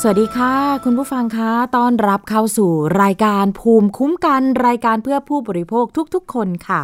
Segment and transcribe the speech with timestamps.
[0.00, 2.70] สวัสดีค่ะ คุณผู้ฟังคะต้อนรับเข้าสู่
[3.02, 5.84] รายการภูมิคุ้มกันรายการเพื่อผู้บริโภค
[6.14, 6.80] ทุกๆ คนค่ะ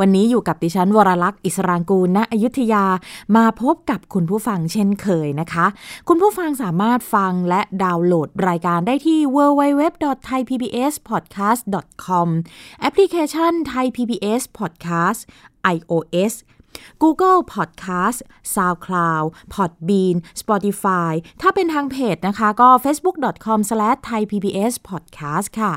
[0.00, 2.84] วันนี้อยู่กับดิฉันวรลักษ์อิสรางกูลณอยุธยา
[3.36, 5.66] มาพบกับคุณผู้ฟังเช่นเคยนะคะ
[6.08, 12.28] คุณผู้ฟังสามารถฟังและดาวน์โหลดรายการได้ที่ www.thaipbspodcast.com
[12.80, 15.20] แอปพลิเคชัน Thai PBS Podcast
[15.74, 16.34] iOS
[17.02, 18.18] Google Podcast
[18.54, 25.74] SoundCloud Podbean Spotify ถ้าเป็นทางเพจนะคะก็ facebook.com/thaipbspodcast ค่ะ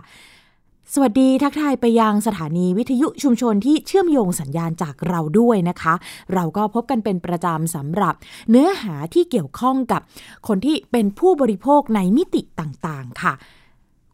[0.94, 5.94] สวัสดีทักทายไปยังสถานีวิทยุชุมชนที่เชื่อมโยงสัญญาณจากเราด้วยนะคะ
[6.34, 8.14] เราก็พบกันเป็นประจำสำหรับ
[8.50, 10.02] เนื้อหาที่เกี่ยวข้องกับ
[10.48, 13.34] คนที่เป็นผู้บริโภคในมิติต่างๆ ค่ะ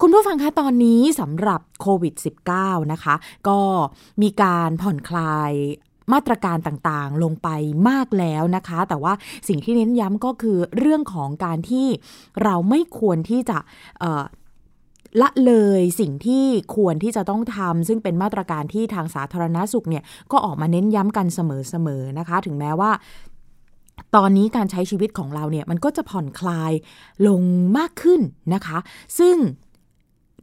[0.02, 2.14] คุณผู้ฟังคะตอนนี้สำหรับโควิด
[2.54, 3.16] -19 นะคะ
[3.48, 3.60] ก็
[4.22, 5.52] มีการผ่อนคลาย
[6.14, 7.50] มาตรการต่างๆ ลงไป
[7.90, 9.14] มากแล้วนะคะ แต่ว่า
[9.48, 11.88] สิ่งที่เน้นย้ำก็คือเรื่องของการที่
[12.44, 13.58] เราไม่ควรที่จะ
[15.22, 22.92] ละเลยสิ่งที่ควรที่จะต้องทำซึ่งเป็นมาตรการที่ทางสาธารณาสุขเนี่ยก็ออกมาเน้นย้ำกันเสมอๆนะคะ ถึงแม้ว่า
[24.16, 26.72] ตอนนี้การใช้ชีวิตของเราเนี่ยมันก็จะผ่อนคลาย
[27.28, 27.42] ลง
[27.78, 28.22] มากขึ้น
[28.54, 28.78] นะคะ
[29.20, 29.36] ซึ่ง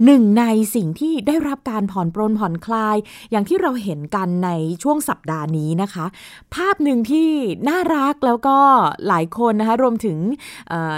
[0.04, 2.96] หนึ่งในสิ่งที่ได้รับการผ่อนปรนผ่อนคลาย
[3.30, 4.50] อย่างที่เราเห็นกันใน
[4.82, 6.04] ช่วงสัปดาห์นี้นะคะ
[6.54, 7.28] ภาพหนึ่งที่
[7.68, 8.56] น่ารักแล้วก็
[9.08, 10.18] หลายคนนะคะรวมถึง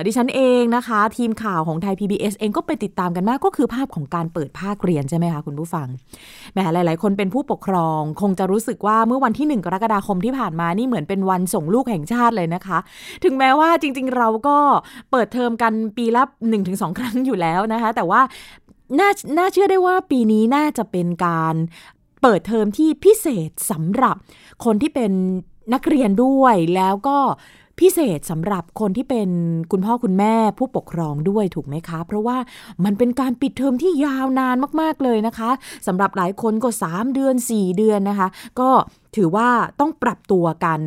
[0.06, 5.86] ดิฉันเองนะคะ ทีมข่าวของไทย PBS เองก็ไปติดตามกันมากก็คือภาพของการเปิดภาคเรียนใช่ไหมคะคุณผู้ฟัง
[6.52, 12.78] แหมหลาย ๆ คนเป็นผู้ปกครอง คงจะรู้สึกว่าเมื่อวันที่ 1 กรกฎาคมที่ผ่านมานี่เหมือนเป็นวันส่งลูกแห่งชาติเลยนะคะ
[13.24, 14.58] ถึงแม้ว่าจริง ๆ เราก็
[15.10, 16.22] เปิดเทอมกันปีละ
[16.60, 18.22] 1-2 ครั้งอยู่แล้วนะคะ แต่ว่า
[18.98, 21.54] น่าน่าเชื่อได้ว่าปีนี้น่าจะเป็นการ
[22.22, 24.16] เปิดเทอมที่พิเศษสำหรับ
[24.64, 25.12] คนที่เป็น
[25.74, 27.18] นักเรียนด้วยแล้วก็
[27.80, 29.28] พิเศษสำหรับคนที่เป็น
[29.72, 32.36] คุณพ่อคุณแม่ผู้ปกครองด้วยถูกไหมคะ เพราะว่า
[32.84, 35.50] มันเป็นการปิดเทอมที่ยาวนานมาก ๆ เลยนะคะ
[35.86, 38.28] สำหรับหลายคนก็ 3 เดือน 4 เดือนนะคะ
[38.60, 38.70] ก็
[39.16, 39.48] ถือว่า
[39.80, 40.78] ต้องปรับตัวกัน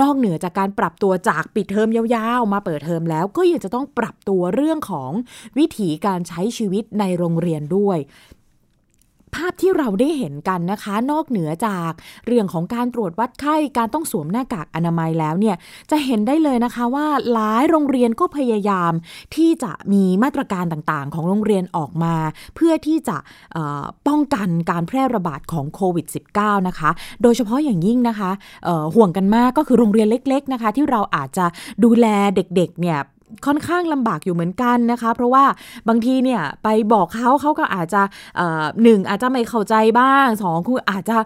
[0.00, 5.10] นอกเหนือจากการปรับตัวจากปิดเทอมยาวๆ มาเปิดเทอมแล้วก็ยังจะต้องปรับตัวเรื่องของ
[5.58, 7.98] วิถีการใช้ชีวิตในโรงเรียนด้วย
[9.34, 11.92] ภาพที่เราได้เห็นกันนะคะ นอกเหนือจาก
[12.26, 15.56] เรื่องของการตรวจวัดไข้การต้องสวมหน้ากากอนามัยแล้วเนี่ย
[15.90, 18.92] จะเห็นได้เลยนะคะว่าหลายโรงเรียนก็พยายาม
[19.34, 22.14] ที่จะมีมาตรการต่างๆ ของโรงเรียนออกมา
[22.54, 23.16] เพื่อที่จะ
[24.08, 26.06] ป้องกันการแพร่ระบาดของโควิด
[26.36, 26.90] -19 นะคะ
[27.22, 28.30] โดยเฉพาะอย่างยิ่งนะคะ
[28.94, 31.46] ห่วงกันมากก็คือโรงเรียนเล็ก ๆนะคะ ที่เราอาจจะ
[31.84, 32.06] ดูแล
[32.36, 32.98] เด็กๆเนี่ย
[33.46, 35.44] ค่อนข้างลำบากอยู่เหมือนกันนะคะ เพราะว่า
[35.88, 38.02] บางทีเนี่ยไปบอกเขาเขาก็อาจจะ
[38.82, 41.16] หนึ่งอาจจะไม่เข้าใจบ้างสองคืออาจจะ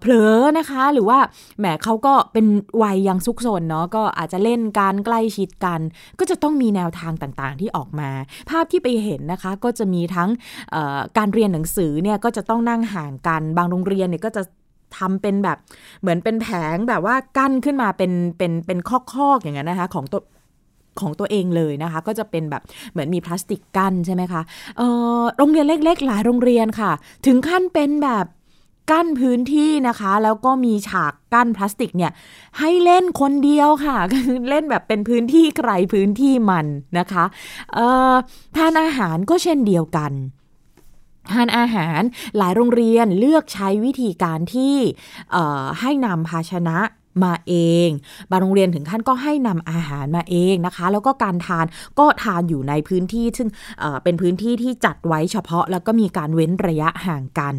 [0.00, 1.18] เผลอนะคะ หรือว่า
[1.58, 2.46] แหมเขาก็เป็น
[2.82, 5.80] วัยยังซุกซนเนาะก็อาจจะเล่นการใกล้ชิดกัน
[6.18, 8.10] ก็จะต้องมีแนวทางต่างๆที่ออกมา
[8.50, 10.28] ภาพที่ไปเห็นนะคะก็จะมีทั้ง
[11.18, 14.42] การเรียนหนังสือเนี่ยก็จะต้องนั่งห่างกันบางโรงเรียนเนี่ยก็จะ
[14.98, 15.58] ทำเป็นแบบ
[16.00, 18.90] เหมือนเป็นแผงแบบว่ากั้นขึ้นมาเป็นเป็นเป็นค
[19.28, 20.20] อกๆอย่างนั้นนะคะของตัว
[21.00, 22.62] ของตัวเองเลยนะคะ ก็จะเป็นแบบ
[22.92, 24.42] เหมือนมีพลาสติกกั้นใช่ไหมคะ
[24.78, 24.82] เอ
[25.20, 26.92] อโรงเรียนเล็ก ๆ หลายโรงเรียนค่ะ
[27.26, 28.26] ถึงขั้นเป็นแบบ
[28.92, 32.12] กั้นพื้นที่นะคะ แล้วก็มีฉากกั้นพลาสติกเนี่ย
[32.58, 33.96] ให้เล่นคนเดียวค่ะ
[34.50, 36.66] เล่นแบบเป็นพื้นที่ใครพื้นที่มัน
[36.98, 37.24] นะคะ
[38.56, 40.12] ทานอาหารก็เช่นเดียวกัน
[41.32, 42.00] ทานอาหาร
[42.36, 44.76] หลายโรงเรียนเลือกใช้วิธีการที่
[45.80, 46.78] ให้นำภาชนะ
[47.24, 47.54] มาเอ
[47.86, 47.88] ง
[48.30, 51.66] บางโรงเรียนถึงขั้นก็ให้นำอาหารมาเองนะคะ แล้วก็การทาน
[51.98, 53.48] ก็ทานอยู่ในพื้นที่ซึ่ง
[54.02, 57.54] เป็นพื้นที่ที่จัดไว้เฉพาะ แล้วก็มีการเว้นระยะห่างกัน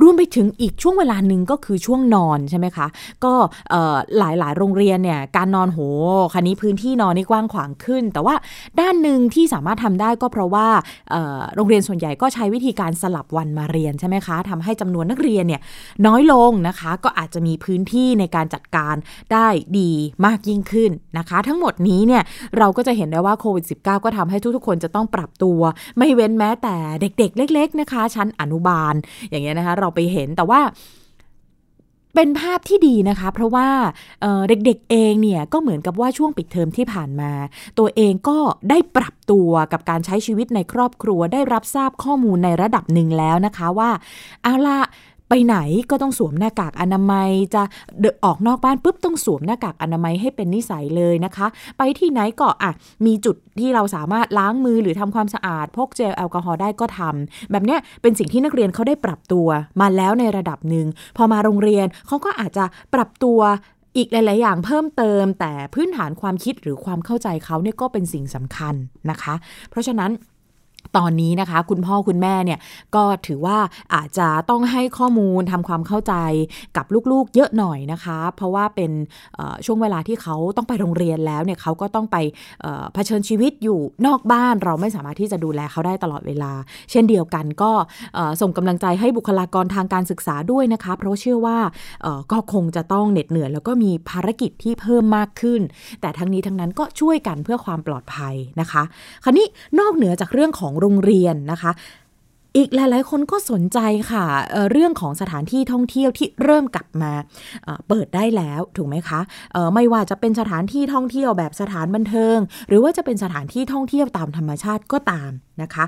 [0.00, 2.86] รวมไปถึงอีกช่วงเวลาหนึ่งก็คือช่วงนอนใช่ไหมคะ
[3.24, 3.32] ก็
[4.18, 5.78] หลายหลายโรงเรียนเนี่ยการนอนโห
[6.32, 8.34] คันนี้พื้นที่นอนนี่กว้างขวางขึ้น แต่ว่า
[8.80, 10.66] ด้านหนึ่งที่สามารถทำได้ก็เพราะว่า
[11.56, 15.60] โรงเรียนส่วนใหญ่ก็ใช้วิธีการสลับวันมาเรียนใช่ไหมคะทำให้จำนวนนักเรียนเนี่ย
[16.06, 18.98] น้อยลงนะคะ ก็อาจจะมีพื้นที่ในการจัดการาร
[19.32, 19.48] ได้
[19.78, 19.90] ดี
[20.26, 22.22] มากยิ่งขึ้นนะคะ ทั้งหมดนี้เนี่ย
[22.58, 25.60] เราก็จะเห็นได้ว่าโควิด -19 ก็ทำให้ทุกๆ คนจะต้องปรับตัว
[25.98, 28.94] ไม่เว้นแม้แต่เด็กๆ เล็ก ๆ นะคะ ชั้นอนุบาล
[29.30, 30.60] อย่างเงี้ยนะคะ เราไปเห็นแต่ว่า
[32.16, 33.68] เป็นภาพที่ดีนะคะ เพราะว่า
[34.20, 37.32] เเด็กๆเองเนี่ยก็เหมือนกับว่าช่วงปิดเทอมที่ผ่านมา
[37.78, 38.38] ตัวเองก็
[38.70, 43.90] ได้ปรับตัวกับการใช้ชีวิตในครอบครัวได้รับทราบข้อมูลในระดับหนึ่งแล้วนะคะว่า
[44.42, 44.80] เอาละ
[45.34, 45.58] ไปไหน
[45.90, 47.62] ก็ต้องสวมหน้ากากอนามัย จะ
[48.00, 51.46] เดออกนอกบ้านปุ๊บต้องสวมหน้ากากอนามัยให้เป็นนิสัยเลยนะคะ
[51.78, 52.72] ไปที่ไหนก็อะ
[53.06, 59.48] มีจุดที่เราสามารถล้างมือหรือทำความสะอาด พกเจลแอลกอฮอล์ได้ก็ทำแบบเนี้ยเป็นสิ่งที่นักเรียนเขาได้ปรับตัว
[59.80, 60.86] มาแล้วในระดับหนึ่ง
[61.16, 62.64] พอมาโรงเรียนเขาก็อาจจะ
[62.94, 63.40] ปรับตัว
[63.96, 68.74] อีกหลาย ๆ อย่างเพิ่มเติม แต่พื้นฐานความคิดหรือความเข้าใจเขาเนี่ยก็เป็นสิ่งสำคัญ
[69.10, 69.34] นะคะ
[69.70, 70.10] เพราะฉะนั้น
[70.96, 72.58] ตอนนี้นะคะ คุณพ่อคุณแม่เนี่ย
[72.94, 73.58] ก็ถือว่า
[73.94, 76.14] อาจจะต้องให้ข้อมูลทำความเข้าใจ
[76.76, 78.90] กับลูกๆ เยอะหน่อยนะคะ เพราะว่าเป็น
[79.66, 82.16] ช่วงเวลาที่เขาต้องไปโรงเรียนแล้วเนี่ยเขาก็ต้องไป
[82.94, 86.52] เผชิญชีวิตอยู่นอกบ้านเราไม่สามารถที่จะดูแลเขาได้ตลอดเวลา
[86.90, 87.72] เช่นเดียวกันก็
[88.40, 91.58] ส่งกำลังใจให้บุคลากรทางการศึกษาด้วยนะคะ เพราะเชื่อว่า
[92.32, 95.60] ก็คงจะต้องเหน็ดเหนื่อยแล้วก็มีภารกิจที่เพิ่มมากขึ้น
[96.00, 98.82] แต่ทั้งนี้ทั้งนั้นก็ช่วยกันเพื่อความปลอดภัยนะคะ
[99.24, 99.46] คราวนี้
[99.80, 101.72] นอกเหนือจากเรื่องของโรงเรียนนะคะ
[102.56, 103.78] อีกหลาย ๆ คนก็สนใจ
[104.10, 107.12] ค่ะเเรื่องของสถานที่ท่องเที่ยวที่เริ่มกลับมา
[107.88, 109.20] เปิดได้แล้วถูกไหมคะ
[109.74, 112.36] ไม่ว่าจะเป็นสถานที่ท่องเที่ยวแบบสถานบันเทิง
[112.68, 115.30] หรือว่าจะเป็นสถานที่ท่องเที่ยวตามธรรมชาติก็ตาม
[115.62, 115.84] นะคะ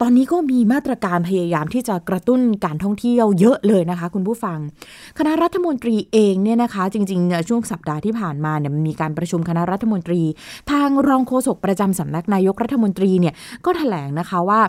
[0.00, 4.58] ตอนนี้ก็มีมาตรการพยายามที่จะกระตุ้นการท่องเที่ยวเยอะเลยนะคะ คุณผู้ฟัง
[5.18, 10.22] คณะรัฐมนตรีเองเนี่ยนะคะ จริงๆ ช่วงสัปดาห์ที่ผ่านมาเนี่ยมีการประชุมคณะรัฐมนตรี
[10.70, 14.60] ทางรองโฆษกประจำสำนักนายกรัฐมนตรีเนี่ยก็ถแถลงนะคะว่า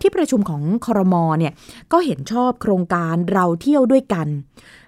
[0.00, 1.52] ที่ประชุมของคอรมอเนี่ย
[1.92, 4.26] ก็เห็นชอบโครงการเราเที่ยวด้วยกัน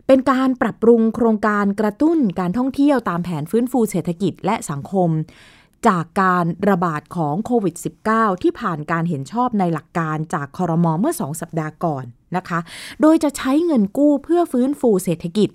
[0.06, 5.10] เป็นการปรับปรุงโครงการกระตุ้นการท่องเที่ยวตามแผนฟื้นฟูเศรษฐกิจและสังคม
[5.88, 7.74] จากการระบาดของโควิด
[8.08, 12.04] -19 ที่ผ่านการเห็นชอบในหลักการจากคอรมอเมื่อ 2 สัปดาห์ก่อน
[12.36, 12.58] นะคะ
[13.00, 15.48] โดยจะใช้เงินกู้เพื่อฟื้นฟูเศรษฐกิจ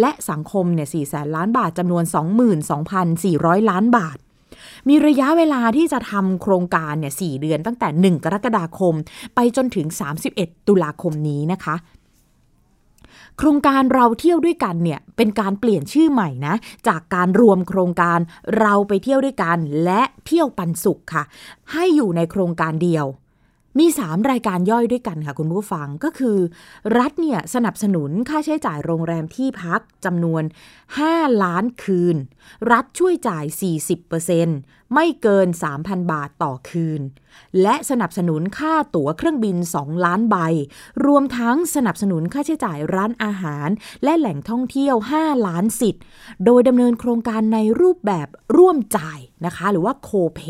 [0.00, 2.04] และสังคมเนี่ย4แสนล้านบาทจำนวน
[2.86, 4.16] 22,400 ล้านบาท
[4.88, 8.94] มีระยะเวลาที่จะทำโครงการเนี่ย4เดือนตั้งแต่ 1 กรกฎาคม
[9.34, 9.86] ไปจนถึง
[10.28, 11.74] 31 ตุลาคมนี้นะคะ
[13.38, 16.54] โครงการเราเที่ยวด้วยกันเนี่ยเป็นการเปลี่ยนชื่อใหม่นะ
[16.88, 18.18] จากการรวมโครงการ
[18.60, 21.24] เราไปเที่ยวด้วยกัน และเที่ยวปันสุขค่ะ
[21.72, 23.06] ให้อยู่ในโครงการเดียว
[23.78, 26.38] มี 3 รายการย่อยด้วยกันค่ะคุณผู้ฟังก็คือ
[26.98, 30.42] รัฐเนี่ยสนับสนุนค่าใช้จ่ายโรงแรมที่พักจำนวน
[30.92, 32.16] 5 ล้านคืน
[32.72, 33.44] รัฐช่วยจ่าย
[34.18, 35.48] 40%ไม่เกิน
[35.80, 37.00] 3,000 บาทต่อคืน
[37.62, 40.36] และสนับสนุนค่าตั๋วเครื่องบิน 2 ล้านใบ
[41.06, 43.68] รวมทั้งสนับสนุนค่าใช้จ่ายร้านอาหาร
[44.04, 46.02] และแหล่งท่องเที่ยว 5 ล้านสิทธิ์
[46.44, 50.40] โดยดำเนินโครงการในรูปแบบร่วมจ่ายนะคะ หรือว่าโคเป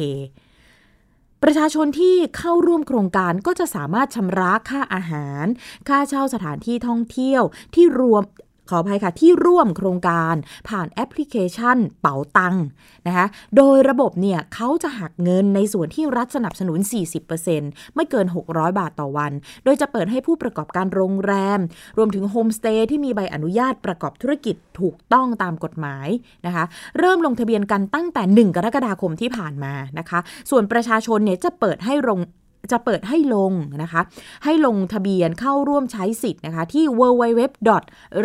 [1.47, 5.47] ประชาชนที่เข้าร่วมโครงการก็จะสามารถชำระค่าอาหาร
[5.89, 7.43] ค่าเช่าสถานที่ท่องเที่ยว
[7.75, 8.23] ที่รวม
[8.69, 10.35] ขออภัยค่ะ ที่ร่วมโครงการ
[10.69, 12.57] ผ่านแอปพลิเคชันเป๋าตัง
[13.07, 13.27] นะคะ
[13.57, 16.79] โดยระบบเนี่ยเขาจะหักเงินในส่วนที่รัฐสนับสนุน
[17.39, 19.33] 40%ไม่เกิน 600 บาทต่อวัน
[19.65, 21.61] โดยจะเปิดให้ผู้ประกอบการโรงแรม
[21.99, 26.09] รวมถึงโฮมสเตย์ที่มีใบอนุญาตประกอบธุรกิจถูกต้องตามกฎหมาย
[26.47, 26.65] นะคะ
[26.99, 30.19] เริ่มลงทะเบียนกันตั้งแต่ 1 กรกฎาคมที่ผ่านมานะคะ
[30.51, 32.21] ส่วนประชาชนเนี่ยจะเปิดให้ลง
[32.73, 33.53] จะเปิดให้ลง
[33.83, 34.01] นะคะ
[34.45, 37.41] ให้ลงทะเบียนเข้าร่วมใช้สิทธิ์นะคะ ที่ www.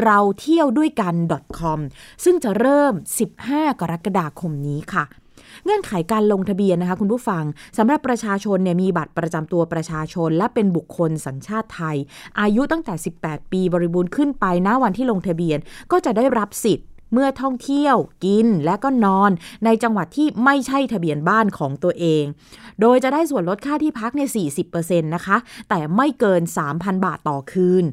[0.03, 1.15] เราเที่ยวด้วยกัน
[1.59, 1.79] .com
[2.23, 2.93] ซึ่งจะเริ่ม
[3.35, 5.05] 15 กรกฎาคมนี้ค่ะ
[5.65, 7.43] เงื่อนไขการลงทะเบียนนะคะคุณผู้ฟัง
[7.77, 11.97] สำหรับประชาชนเนี่ยมีบัตรประจำตัวประชาชน และเป็นบุคคลสัญชาติไทย
[12.41, 12.93] อายุตั้งแต่
[13.23, 15.57] 18 ปีบริบูรณ์ขึ้นไปณวันที่ลงทะเบียน
[15.91, 17.95] ก็จะได้รับสิทธิ์ เมื่อท่องเที่ยว
[18.25, 19.31] กินและก็นอน
[19.65, 22.23] ในจังหวัดที่ไม่ใช่ทะเบียนบ้านของตัวเอง
[22.81, 24.21] โดยจะได้ส่วนลดค่าที่พักใน
[24.63, 25.37] 40%นะคะ
[25.69, 26.41] แต่ไม่เกิน
[26.73, 27.83] 3,000 บาทต่อคืน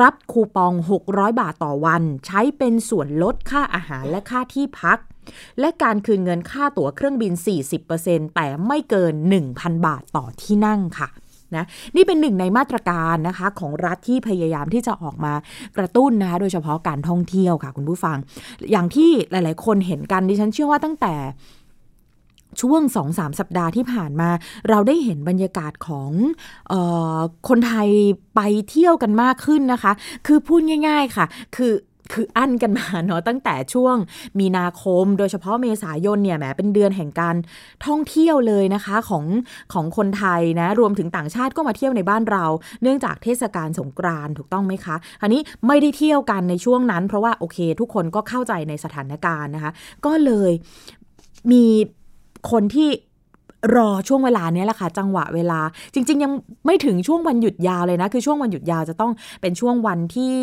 [0.00, 0.72] รับคูปอง
[1.06, 4.98] 600 บาทต่อวัน ใช้เป็นส่วนลดค่าอาหารและค่าที่พัก
[5.60, 7.32] และการคืนเงินค่าตั๋วเครื่องบิน
[7.84, 9.14] 40%แต่ไม่เกิน
[9.50, 11.08] 1,000 บาทต่อที่นั่งค่ะ
[11.56, 11.64] นะ
[11.96, 15.32] นี่เป็นหนึ่งในมาตรการนะคะของรัฐที่พยายามที่จะออกมา
[15.76, 18.16] กระตุ้นนะคะโดยเฉพาะการท่องเที่ยวค่ะคุณผู้ฟัง
[18.70, 21.14] อย่างที่หลาย ๆ คนเห็นกันดิฉันเชื่อว่าตั้งแต่
[22.60, 24.30] ช่วงสองสามสัปดาห์ที่ผ่านมา
[24.68, 26.10] เราได้เห็นบรรยากาศของ
[26.72, 26.74] อ
[27.16, 27.18] อ
[27.48, 27.88] คนไทย
[28.34, 28.40] ไป
[28.70, 29.92] เที่ยวกันมากขึ้นนะคะ
[30.26, 31.72] คือพูดง่าย ๆค่ะ คือ
[32.14, 33.96] คืออั้นกันมาเนาะตั้งแต่ช่วง
[34.38, 37.36] มีนาคม โดยเฉพาะเมษายนเนี่ยแหมเป็นเดือนแห่งการ
[37.86, 39.24] ท่องเที่ยวเลยนะคะของ
[39.72, 42.44] ของคนไทยนะรวมถึงต่างชาติก็มาเที่ยวในบ้านเรา
[42.82, 49.72] เนื่องจากเทศกาลสงกรานถูกต้องไหมคะอันนี้ไม่ได้เที่ยวกันในช่วงนั้น เพราะว่าโอเค ทุกคนก็เข้าใจในสถานการณ์นะคะ
[50.06, 50.52] ก็เลย
[51.52, 51.64] มี
[52.50, 52.90] คนที่
[53.76, 55.60] รอช่วงเวลานี้แหละค่ะ จังหวะเวลา
[55.94, 56.32] จริง ๆ ยัง
[56.66, 60.34] ไม่ถึงช่วงวันหยุดยาวเลยนะ คือช่วงวันหยุดยาวจะต้องเป็นช่วงวันที่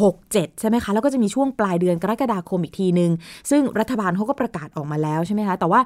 [0.00, 3.10] หกเจ็ดใช่ไหมคะ แล้วก็จะมีช่วงปลายเดือนกรกฎาคมอีกทีนึง
[3.50, 5.80] ซึ่งรัฐบาลเขาก็ประกาศออกมาแล้วใช่ไหมคะ แต่ว่า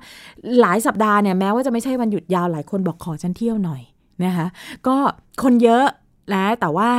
[0.61, 3.83] หลายสัปดาห์เนี่ยแม้ว่าจะไม่ใช่วันหยุดยาวหลายคนบอกขอฉันเที่ยวหน่อย
[4.25, 4.47] นะคะ
[4.87, 4.97] ก็
[5.43, 5.85] คนเยอะ
[6.35, 6.91] นะแต่ว่า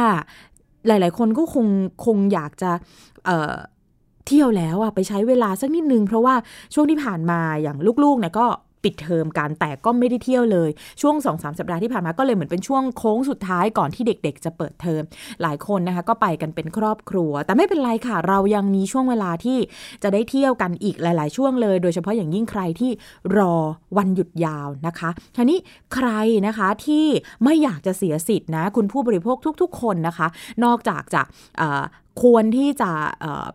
[0.87, 1.67] หลาย ๆ คนก็คง
[2.05, 2.71] คงอยากจะ
[4.27, 6.35] เที่ยวแล้วอะไปใช้เวลาสักนิดนึง เพราะว่า
[6.73, 8.47] ช่วงที่ผ่านมาอย่างลูกๆเนี่ยก็
[8.83, 10.69] ปิดเทอมกันแต่ก็ไม่ได้เที่ยวเลย
[11.01, 15.01] ช่วง2อสสัปดาห์ที่ผ่านมาก็เลยเหมือนเป็นช่วงโค้งสุดท้ายก่อนที่เด็ก ๆ จะเปิดเทอม
[15.41, 19.57] หลายคนนะคะก็ไปกันเป็นครอบครัว แต่ไม่เป็นไรค่ะ เรายังมีช่วงเวลาที่
[20.03, 22.91] จะได้เที่ยวกันอีกหลาย ๆ ช่วงเลย โดยเฉพาะอย่างยิ่งใครที่
[23.37, 23.53] รอ
[23.97, 25.59] วันหยุดยาวนะคะทีนี้
[25.95, 26.09] ใคร
[26.47, 27.05] นะคะที่
[27.43, 30.27] ไม่อยากจะเสียสิทธิ์นะคุณผู้บริโภคทุก ๆ คนนะคะ
[30.63, 31.21] นอกจากจะ
[32.21, 32.91] ควรที่จะ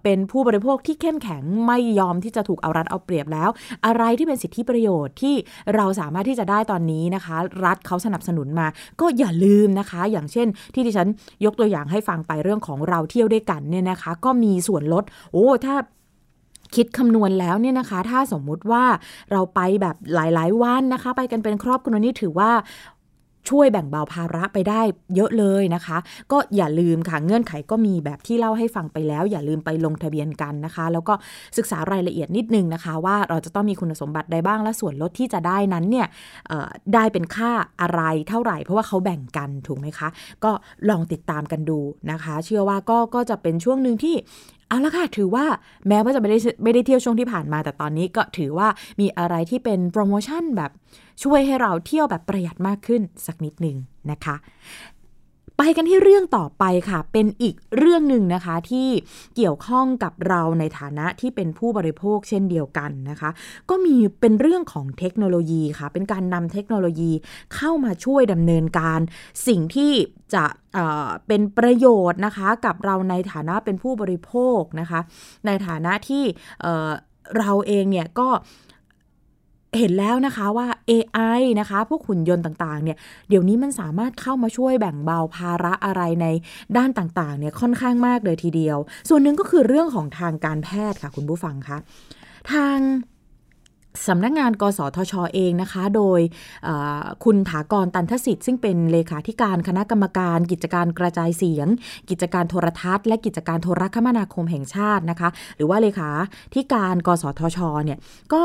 [0.02, 3.49] เป็นผู้บริโภคที่เข้มแข็งไม่ยอมที่จะถูกเอารัดเอาเปรียบแล้ว
[3.87, 5.35] อะไรที่เป็นสิทธิประโยชน์ที่
[5.75, 8.66] เราสามารถที่จะได้ตอนนี้นะคะ รัฐเขาสนับสนุนมา
[9.00, 11.09] ก็อย่าลืมนะคะ อย่างเช่น ที่ดิฉัน
[11.44, 15.76] ยกตัวอย่างให้ฟังไปเรื่องของเราเที่ยวด้วยกันเนี่ยนะคะ ก็มีส่วนลด โอ้ถ้า
[16.76, 18.85] คิดคำนวณแล้วเนี่ยนะคะ ถ้าสมมุติว่า
[19.33, 22.50] เราไปแบบหลาย ๆ วันนะคะ ไปกันเป็นครอบครัวนี่ถือว่า
[23.50, 24.80] ช่วยแบ่งเบาภาระไปได้
[25.16, 25.98] เยอะเลยนะคะ
[26.32, 31.14] ก็อย่าลืมค่ะเงื่อนไขก็มีแบบที่เล่าให้ฟังไปแล้ว อย่าลืมไปลงทะเบียนกันนะคะ แล้วก็
[31.56, 36.06] ศึกษารายละเอียดนิดนึงนะคะ ว่าเราจะต้องมีคุณสมบัติใดบ้างและส่วนลดที่จะได้นั้นเนี่ย
[36.94, 40.08] ได้เป็นค่าอะไรเท่าไหร่ เพราะว่าเขาแบ่งกันถูกไหมคะ
[40.44, 40.52] ก็
[40.88, 41.78] ลองติดตามกันดู
[42.10, 44.16] นะคะ เชื่อว่าก็ก็จะเป็นช่วงหนึ่งที่
[44.68, 45.44] เอาละค่ะถือว่า
[45.88, 48.68] แม้ว่าจะไม่ได้ไม่ได้เที่ยวช่วงที่ผ่านมา แต่ตอนนี้ก็ถือว่า
[49.00, 50.70] มีอะไรที่เป็นโปรโมชั่นแบบ
[51.23, 53.76] ช่วยให้เราเที่ยวแบบประหยัดมากขึ้นสักนิดหนึ่ง
[54.11, 54.37] นะคะ
[55.59, 58.88] ไปกันที่เรื่องต่อไปค่ะ เป็นอีกเรื่องหนึ่งนะคะที่
[59.37, 63.30] เกี่ยวข้องกับเราในฐานะที่เป็นผู้บริโภคเช่นเดียวกันนะคะ
[63.71, 67.12] ก็มีเป็นเรื่องของเทคโนโลยีค่ะ เป็นการนำเทคโนโลยี
[67.54, 69.00] เข้ามาช่วยดำเนินการ
[69.47, 69.92] สิ่งที่
[70.35, 70.44] จะ
[71.26, 75.00] เป็นประโยชน์นะคะกับเราในฐานะเป็นผู้บริโภคนะคะ
[75.47, 76.25] ในฐานะที่
[77.38, 78.28] เราเองเนี่ยก็
[79.78, 82.97] เห็นแล้วนะคะว่า AI นะคะ พวกหุ่นยนต์ต่างๆ เนี่ย
[83.28, 86.26] เดี๋ยวนี้มันสามารถเข้ามาช่วยแบ่งเบาภาระอะไรใน
[86.76, 88.78] ด้านต่างๆ เนี่ยค่อนข้างมากเลยทีเดียว
[89.09, 91.78] ส่วนหนึ่งก็คือเรื่องของทางการแพทย์ค่ะ คุณผู้ฟังคะ
[92.52, 92.78] ทาง
[94.09, 96.21] สำนักงงาน กสทชอเองนะคะ โดย
[97.25, 101.69] คุณถากรตันทสิทธิ์ ซึ่งเป็นเลขาธิการคณะกรรมการ กิจการกระจายเสียง
[102.11, 106.11] กิจการโทรทัศน์ และกิจการโทรคมนาคมแห่งชาตินะคะ หรือว่าเลขา
[106.54, 107.99] ธิการ กสทชเนี่ย
[108.33, 108.43] ก็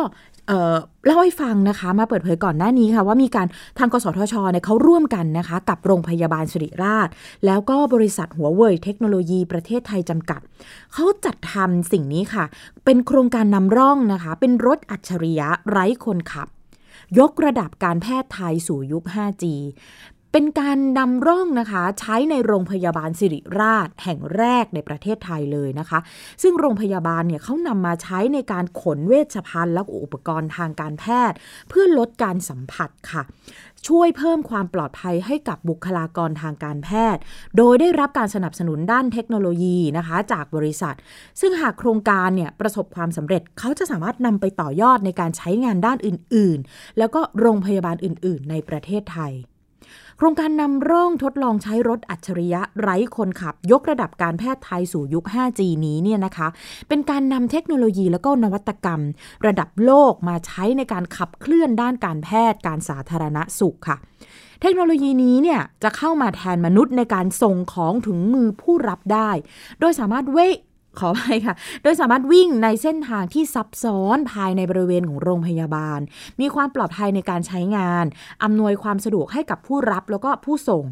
[1.05, 7.09] เล่าให้ฟังนะคะ มาเปิดเผยก่อนหน้านี้ค่ะ ว่ามีการทางกสทชเนี่ยเขาร่วมกันนะคะ กับโรงพยาบาลสุริราช
[7.45, 10.41] แล้วก็บริษัทหัวเว่ยเทคโนโลยีประเทศไทยจำกัด
[10.93, 12.45] เขาจัดทำสิ่งนี้ค่ะ
[12.85, 16.47] เป็นโครงการนำร่องนะคะ เป็นรถอัจฉริยะไร้คนขับ
[17.19, 19.45] ยกระดับการแพทย์ไทยสู่ยุค 5G
[20.33, 25.99] เป็นการนำร่องนะคะใช้ในโรงพยาบาลสิริราชแห่งแรกในประเทศไทยเลยนะคะ
[26.41, 31.37] ซึ่งโรงพยาบาลเนี่ยเขานำมาใช้ในการขนเวชภัณฑ์และอุปกรณ์ทางการแพทย์
[31.69, 33.21] เพื่อลดการสัมผัสค่ะ
[33.87, 37.21] ช่วยเพิ่มความปลอดภัยให้กับบุคลากรทางการแพทย์
[37.57, 40.95] โดยได้รับการสนับสนุนด้านเทคโนโลยีนะคะ จากบริษัท
[41.41, 49.33] ซึ่งหากโครงการเนี่ยประสบความสำเร็จเขาจะสามารถนำไปต่อยอดในการใช้งานด้านอื่น ๆ แล้วก็โรงพยาบาลอื่น ๆ ในประเทศไทย
[50.21, 56.47] โครงการนำร่องทดลองใช้รถอัจฉริยะไร้คนขับ ยกระดับการแพทย์ไทยสู่ยุค 5G นี้เนี่ยนะคะ
[56.87, 59.01] เป็นการนำเทคโนโลยีและก็นวัตกรรม
[59.47, 63.97] ระดับโลกมาใช้ในการขับเคลื่อนด้านการแพทย์การสาธารณสุขค่ะ
[64.61, 69.29] เทคโนโลยีนี้เนี่ยจะเข้ามาแทนมนุษย์ในการส่งของถึงมือผู้รับได้
[69.79, 70.39] โดยสามารถเว
[70.99, 75.99] ขอไปค่ะ โดยสามารถวิ่งในเส้นทางที่ซับซ้อนภายในบริเวณของโรงพยาบาล
[76.41, 78.05] มีความปลอดภัยในการใช้งาน
[78.43, 80.85] อำนวยความสะดวกให้กับผู้รับแล้วก็ผู้ส่ง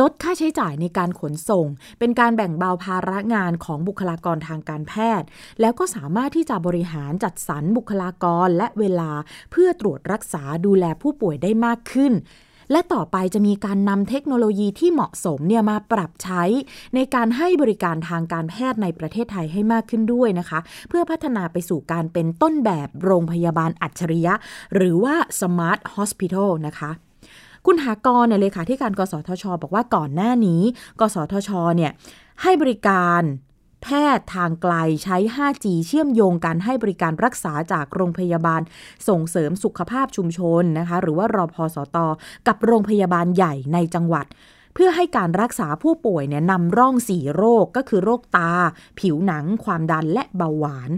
[0.00, 1.66] ลดค่าใช้จ่ายในการขนส่ง
[1.98, 5.26] เป็นการแบ่งเบาภาระงานของบุคลากรทางการแพทย์
[5.60, 9.10] แล้วก็สามารถที่จะบริหารจัดสรรบุคลากรและเวลา
[9.50, 12.12] เพื่อตรวจรักษาดูแลผู้ป่วยได้มากขึ้น
[12.70, 16.42] และต่อไปจะมีการนำเทคโนโลยีที่เหมาะสมเนี่ยมาปรับใช้
[16.94, 24.34] ในการให้บริการทางการแพทย์ในประเทศไทยให้มากขึ้นด้วยนะคะ เพื่อพัฒนาไปสู่การเป็นต้นแบบโรงพยาบาลอัจฉริยะ
[24.74, 26.90] หรือว่า Smart Hospital นะคะ
[27.66, 30.62] คุณหากรเนี่ยเลขาธิการกสทช บอกว่าก่อนหน้านี้
[31.00, 31.92] กสทชเนี่ย
[32.42, 33.22] ให้บริการ
[33.84, 34.74] แพทย์ทางไกล
[35.04, 38.62] ใช้ 5G เชื่อมโยงการให้บริการรักษาจากโรงพยาบาล
[39.08, 41.96] ส่งเสริมสุขภาพชุมชนนะคะหรือว่ารอพอสต
[42.46, 44.26] กับโรงพยาบาลใหญ่ในจังหวัด
[44.74, 48.50] เพื่อให้การรักษาผู้ป่วยเนี่ยนำร่องสี่โรคก็คือโรคตา
[49.00, 50.90] ผิวหนัง ความดันและเบาหวาน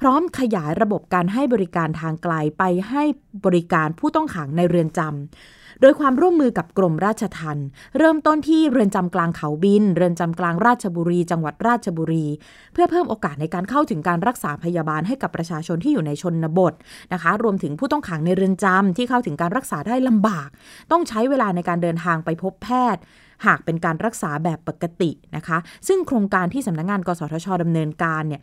[0.00, 3.02] พร้อมขยายระบบการให้บริการทางไกลไปให้
[3.44, 7.66] บริการผู้ต้องขังในเรือนจำ โดยความร่วมมือกับกรมราชทัณฑ์
[7.98, 12.26] เริ่มต้นที่เรือนจำกลางเขาบิน เรือนจำกลางราชบุรี จังหวัดราชบุรี
[12.72, 16.74] เพื่อเพิ่มโอกาสในการเข้าถึงการรักษาพยาบาลให้กับประชาชนที่อยู่ในชนบท
[17.12, 20.48] นะคะ รวมถึงผู้ต้องขังในเรือนจำที่เข้าถึงการรักษาได้ลำบาก
[20.92, 23.02] ต้องใช้เวลาในการเดินทางไปพบแพทย์
[23.46, 25.58] หากเป็นการรักษาแบบปกตินะคะ
[25.88, 28.40] ซึ่งโครงการที่สำนักงงาน กสทชดำเนินการเนี่ย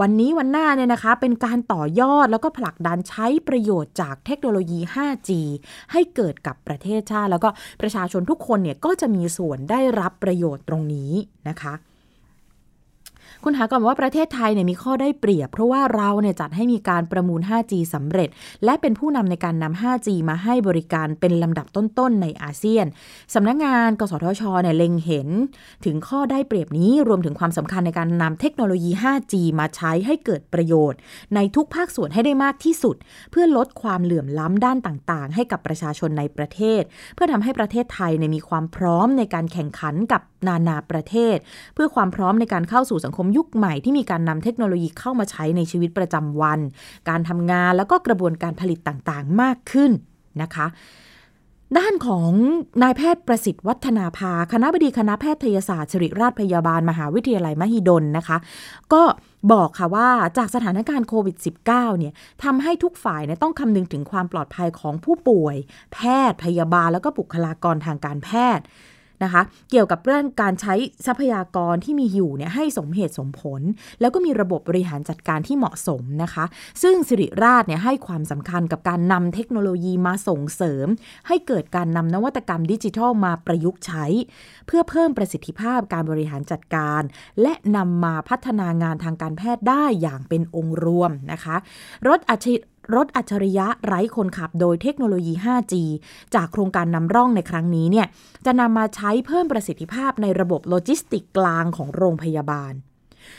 [0.00, 5.30] วันนี้วันหน้าเนี่ยนะคะ เป็นการต่อยอดแล้วก็ผลักดันใช้ประโยชน์จากเทคโนโลยี 5G
[5.92, 7.48] ให้เกิดกับประเทศชาติ แล้วก็
[7.80, 11.12] ประชาชนทุกคนเนี่ยก็จะมีส่วนได้รับประโยชน์ตรงนี้
[11.48, 11.74] นะคะ
[13.44, 18.28] คุณหาก่อนว่าประเทศไทยเนี่ยมีข้อได้เปรียบ เพราะว่าเราเนี่ยจัดให้มีการประมูล 5G สำเร็จ
[18.64, 22.86] และเป็นผู้นำในการนำ 5G มาให้บริการเป็นลำดับต้นๆในอาเซียน
[23.34, 25.28] สำนักงงาน กสทชเนี่ยเล็งเห็น
[25.84, 30.98] ถึงข้อได้เปรียบนี้รวมถึงความสำคัญในการนำเทคโนโลยี 5G มาใช้ให้เกิดประโยชน์
[31.34, 32.96] ในทุกภาคส่วนให้ได้มากที่สุด
[33.30, 36.82] เพื่อลดความเหลื่อมล้ำด้านต่างๆ ให้กับประชาชนในประเทศ
[37.14, 41.36] เพื่อทำให้ประเทศไทยเนี่ยมีความพร้อมในการแข่งขันกับนานาประเทศ
[41.74, 46.60] เพื่อความพร้อมในการเข้าสู่สังคมยุคใหม่ที่มีการนำเทคโนโลยีเข้ามาใช้ในชีวิตประจำวัน
[47.08, 49.90] การทำงานแล้วก็กระบวนการผลิตต่างๆ มากขึ้น
[50.42, 50.66] นะคะ
[51.78, 52.30] ด้านของ
[52.82, 58.36] นายแพทย์ประสิทธิ์วัฒนาภาคณะบดีคณะแพทยศาสตร์ศิริราชพยาบาลมหาวิทยาลัยมหิดลนะคะ
[58.92, 59.02] ก็
[59.52, 60.08] บอกค่ะว่า
[60.38, 61.36] จากสถานการณ์โควิด
[61.68, 62.12] -19 เนี่ย
[62.44, 65.56] ทำให้ทุกฝ่ายเนี่ยต้องคำนึงถึงความปลอดภัยของผู้ป่วย
[65.92, 65.98] แพ
[66.30, 68.64] ทย์พยาบาลแล้วก็บุคลากรทางการแพทย์
[69.24, 70.74] นะคะ เกี่ยวกับเรื่องการใช้
[71.06, 73.60] ทรัพยากรที่มีอยู่เนี่ยให้สมเหตุสมผล
[74.00, 76.44] แล้วก็มีระบบบริหารจัดการที่เหมาะสมนะคะ
[76.82, 80.86] ซึ่งสิริราชเนี่ยให้ความสำคัญกับการนำเทคโนโลยีมาส่งเสริม
[81.28, 84.04] ให้เกิดการนำนวัตกรรมดิจิทัลมาประยุกต์ใช้
[84.66, 87.02] เพื่อเพิ่มประสิทธิภาพการบริหารจัดการ
[87.42, 91.56] และนำมาพัฒนางานทางการแพทย์ได้อย่างเป็นองค์รวมนะคะ
[92.08, 92.54] รถอัจฉริ
[92.94, 95.74] รถอัจฉริยะไร้คนขับโดยเทคโนโลยี 5G
[96.34, 98.06] จากโครงการนำร่องในครั้งนี้เนี่ย
[98.46, 102.74] จะนำมาใช้เพิ่มประสิทธิภาพในระบบโลจิสติกกลางของโรงพยาบาล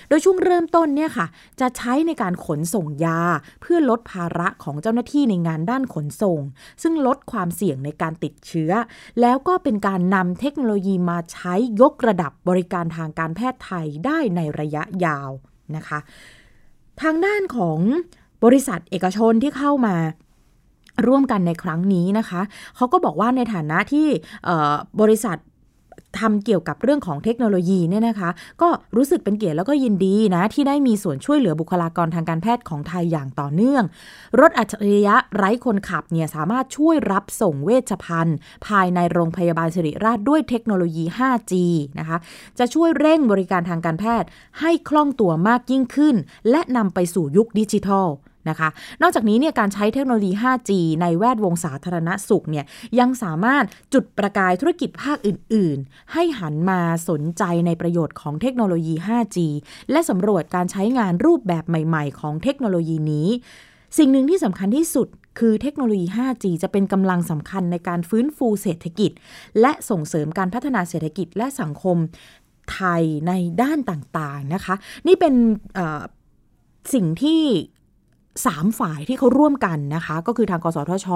[0.08, 1.27] โดยช่วงเริ่มต้นเนี่ยค่ะ
[1.60, 3.22] จะใช้ในการขนส่งยา
[3.62, 6.39] เพื่อลดภาระของเจ้าหน้าที่ในงานด้านขนส่ง
[6.84, 8.72] ซึ่งลดความเสี่ยงในการติดเชื้อ
[9.22, 15.32] แล้วก็เป็นการนำเทคโนโลยีมาใช้ยกระดับบริการทางการแพทย์ไทยได้ในระยะยาว
[15.75, 16.00] นะคะ
[17.01, 17.80] ทางด้านของ
[18.44, 19.96] บริษัทเอกชนที่เข้ามา
[21.08, 22.41] ร่วมกันในครั้งนี้นะคะ
[22.75, 24.08] เขาก็บอกว่าในฐานะที่
[25.01, 25.38] บริษัท
[26.20, 28.30] ทำเกี่ยวกับเรื่องของเทคโนโลยีเนี่ยนะคะ
[28.62, 33.84] ก็รู้สึกเป็นเกียรติแล้วก็ยินดีนะ ที่ได้มีส่วนช่วยเหลือบุคลากรทางการแพทย์ของไทยอย่างต่อเนื่อง
[34.39, 41.54] รถอัจฉริยะไร้คนขับเนี่ยสามารถช่วยรับส่งเวชภัณฑ์ ภายในโรงพยาบาลสิริราชด้วยเทคโนโลยี 5G
[42.00, 42.17] นะคะ
[42.60, 44.28] จะช่วยเร่งบริการทางการแพทย์
[44.60, 46.15] ให้คล่องตัวมากยิ่งขึ้น
[46.50, 48.08] และนำไปสู่ยุคดิจิทัล
[48.50, 48.70] นะคะ
[49.02, 52.66] นอกจากนี้เนี่ยการใช้เทคโนโลยี 5G ในแวดวงสาธารณสุขเนี่ย
[53.00, 56.80] ยังสามารถจุดประกายธุรกิจภาคอื่น ๆ ให้หันมา
[57.10, 59.38] สนใจในประโยชน์ของเทคโนโลยี 5G
[59.92, 63.28] และสำรวจการใช้งานรูปแบบใหม่ ๆ ของเทคโนโลยีนี้
[63.98, 65.08] สิ่งหนึ่งที่สำคัญที่สุด
[65.40, 69.12] คือเทคโนโลยี 5G จะเป็นกำลังสำคัญในการฟื้นฟูเศรษฐกิจ
[69.62, 71.98] และส่งเสริมการพัฒนาเศรษฐกิจและสังคม
[72.74, 74.76] ไทยในด้านต่าง ๆ นะคะ
[75.08, 75.34] นี่เป็น
[76.94, 77.42] สิ่งที่
[78.45, 81.08] สามฝ่ายที่เขาร่วมกันนะคะ ก็คือทางกสทช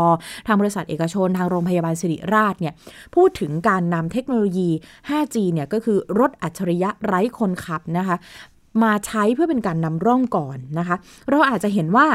[0.47, 2.73] ทางบริษัทเอกชน ทางโรงพยาบาลสิริราชเนี่ย
[3.15, 4.69] พูดถึงการนำเทคโนโลยี
[5.10, 8.17] 5G เนี่ยก็คือรถอัจฉริยะไร้คนขับนะคะ
[8.84, 10.95] มาใช้เพื่อเป็นการนำร่องก่อนนะคะ
[11.29, 12.07] เราอาจจะเห็นว่า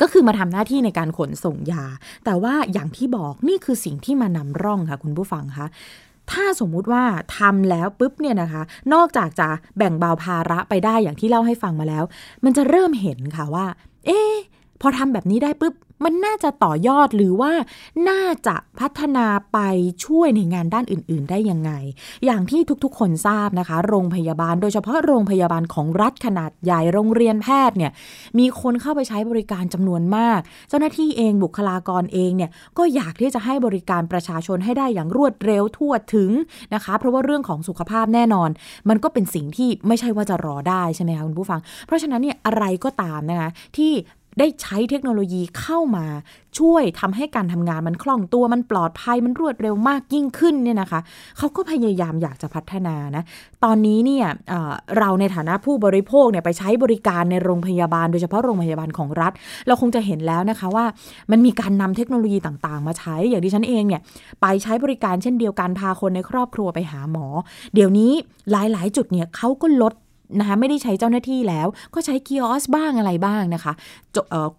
[0.00, 1.84] ก็คือมาทำหน้าที่ในการขนส่งยา
[2.24, 5.66] แต่ว่าอย่างที่บอกนี่คือสิ่งที่มานำร่องค่ะคุณผู้ฟังคะ
[6.32, 7.04] ถ้าสมมุติว่า
[7.38, 8.62] ทำแล้วปุ๊บเนี่ยนะคะ
[8.94, 12.04] นอกจากจะแบ่งเบาภาระไปได้อย่างที่เล่าให้ฟังมาแล้ว
[12.44, 13.66] มันจะเริ่มเห็นค่ะว่า
[14.06, 14.20] เอ๊
[14.80, 17.52] พอทำแบบนี้ได้ปุ๊บ มันน่าจะต่อยอดหรือว่า
[18.08, 19.58] น่าจะพัฒนาไป
[20.04, 21.72] ช่วยในงานด้านอื่น ๆ ได้ยังไง
[22.24, 27.92] อย่างที่ทุกๆ คนทราบนะคะ โรงพยาบาล โดยเฉพาะโรงพยาบาลของรัฐขนาดใหญ่โรงเรียนแพทย์เนี่ย
[28.38, 36.30] มีคนเข้าไปใช้บริการจำนวนมาก เจ้าหน้าที่เองบุคลากรเองเนี่ยก็อยากที่จะให้บริการประชาชนให้ได้อย่างรวดเร็วทั่วถึง
[36.74, 38.50] นะคะ เพราะว่าเรื่องของสุขภาพแน่นอน
[38.88, 43.92] มันก็เป็นสิ่งที่ไม่ใช่ว่าจะรอได้ใช่ไหมคะคุณผู้ฟัง เพราะฉะนั้นเนี่ยอะไรก็ตามนะคะที่
[44.38, 46.06] ได้ใช้เทคโนโลยีเข้ามา
[46.58, 51.00] ช่วยทำให้การทำงานมันคล่องตัวมันปลอดภัยมันรวดเร็วมากยิ่งขึ้นเนี่ยนะคะ
[51.38, 53.22] เขาก็พยายามอยากจะพัฒนานะ
[53.64, 59.32] ตอนนี้เนี่ยเเราในฐานะผู้บริโภคเนี่ยไปใช้บริการในโรงพยาบาล โดยเฉพาะโรงพยาบาลของรัฐ
[59.66, 60.84] เราคงจะเห็นแล้วนะคะว่า
[61.30, 64.00] มันมีการนำเทคโนโลยีต่างๆ มาใช้อย่างที่ฉันเองเนี่ย
[64.40, 67.26] ไปใช้บริการเช่นเดียวกันพาคนในครอบครัวไปหาหมอ
[67.74, 68.12] เดี๋ยวนี้
[68.50, 69.94] หลายๆ จุดเนี่ยเขาก็ลด
[70.38, 73.72] นะคะไม่ได้ใช้เจ้าหน้าที่แล้ว ก็ใช้คิออสบ้างอะไรบ้างนะคะ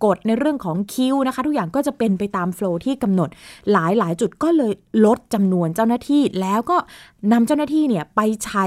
[0.03, 3.29] กดในเรื่องของคิวนะคะ ทุกอย่างก็จะเป็นไปตามโฟล์ที่กำหนด
[3.71, 4.71] หลายหลายจุดก็เลย
[5.05, 6.77] ลดจำนวนเจ้าหน้าที่ แล้วก็
[7.31, 8.65] นำเจ้าหน้าที่เนี่ยไปใช้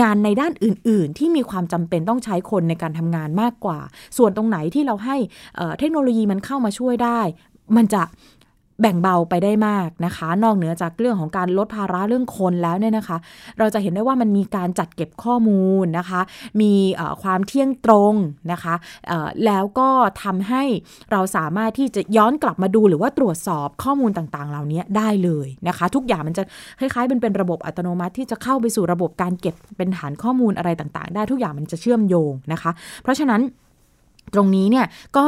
[0.00, 3.78] งานในด้านอื่น ๆ ที่มีความจำเป็นต้องใช้คนในการทำงานมากกว่า
[4.16, 5.16] ส่วนตรงไหนที่เราให้
[5.78, 7.20] เทคโนโลยีมันเข้ามาช่วยได้
[7.76, 8.02] มันจะ
[8.80, 13.16] แบ่งเบาไปได้มากนะคะ นอกเหนือจากเรื่องของการลดภาระเรื่องคนแล้วเนี่ยนะคะ
[13.58, 16.20] เราจะเห็นได้ว่ามันมีการจัดเก็บข้อมูลนะคะ
[16.60, 16.72] มี
[17.22, 18.14] ความเที่ยงตรง
[18.52, 18.74] นะคะ
[19.46, 19.88] แล้วก็
[20.22, 20.62] ทำให้
[21.12, 26.42] เราสามารถที่จะย้อนกลับมาดูหรือว่าตรวจสอบข้อมูลต่างๆ เหล่านี้ได้เลยนะคะ ทุกอย่างมันจะ
[26.80, 32.70] คล้ายๆเป็นเป็นระบบอัตโนมัติที่จะเข้าไปสู่ระบบการเก็บเป็นฐานข้อมูลอะไรต่างๆ ได้ทุกอย่างมันจะเชื่อมโยงนะคะ
[33.02, 33.42] เพราะฉะนั้น
[34.34, 35.26] ตรงนี้เนี่ยก็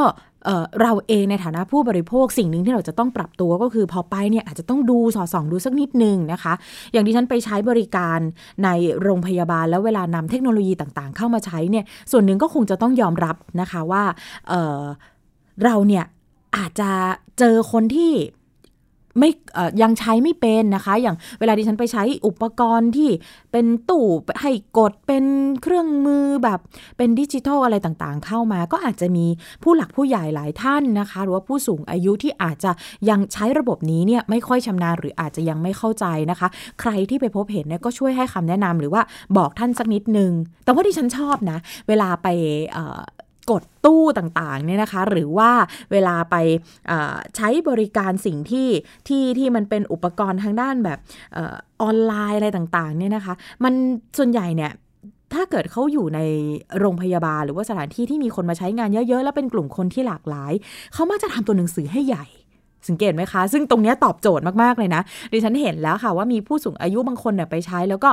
[0.83, 6.53] เราเองในฐานะผู้บริโภคสิ่งหนึ่งที่เราจะต้องปรับตัวก็คือพอไปเนี่ยอาจจะต้องดูสอดส่องดูสักนิดนึงนะคะ
[6.93, 8.19] อย่างที่ฉันไปใช้บริการ
[8.65, 8.69] ใน
[9.03, 14.03] โรงพยาบาลแล้วเวลานำเทคโนโลยีต่างๆ เข้ามาใช้เนี่ยส่วนหนึ่งก็คงจะต้องยอมรับนะคะว่า
[14.49, 16.05] เเราเนี่ย
[16.57, 16.91] อาจจะ
[17.39, 18.13] เจอคนที่
[19.19, 19.31] ไม่
[19.83, 23.11] ยังใช้ไม่เป็นนะคะ อย่างเวลาที่ฉันไปใช้อุปกรณ์ที่
[23.53, 24.07] เป็นตู้
[24.41, 25.25] ให้กดเป็น
[25.63, 26.61] เครื่องมือแบบ
[26.97, 29.27] เป็นดิจิทัลอะไรต่างๆ เข้ามา ก็อาจจะมี
[29.63, 32.71] ผู้หลักผู้ใหญ่หลายท่านนะคะ หรือว่าผู้สูงอายุที่อาจจะ
[33.11, 36.49] ยังใช้ระบบนี้เนี่ยไม่ค่อยชำนาญหรืออาจจะยังไม่เข้าใจนะคะ
[36.81, 39.03] ใครที่ไปพบเห็นเนี่ยก็ช่วยให้คำแนะนำหรือว่า
[39.37, 40.33] บอกท่านสักนิดนึง
[40.65, 42.29] แต่ว่าที่ฉันชอบนะ เวลาไป
[43.51, 45.51] กดตู้ต่างๆเนี่ยนะคะ หรือว่า
[45.93, 46.37] เวลาไป
[47.37, 48.69] ใช้บริการสิ่งที่
[49.09, 50.99] ที่ที่มันเป็นอุปกรณ์ทางด้านแบบ
[51.83, 53.75] ออนไลน์อะไรต่างๆเนี่ยนะคะ มัน
[54.19, 54.73] ส่วนใหญ่เนี่ย
[55.35, 56.21] ถ้าเกิดเขาอยู่ใน
[56.79, 60.53] โรงพยาบาล หรือว่าสถานที่ที่มีคนมาใช้งานเยอะ ๆ แล้วเป็นกลุ่มคนที่หลากหลาย
[60.93, 62.27] เขามักจะทำตัวหนังสือให้ใหญ่
[62.89, 65.03] สังเกตไหมคะ ซึ่งตรงนี้ตอบโจทย์มาก ๆ เลยนะ
[65.33, 68.11] ดิฉันเห็นแล้วค่ะว่ามีผู้สูงอายุบางคนเนี่ยไปใช้แล้วก็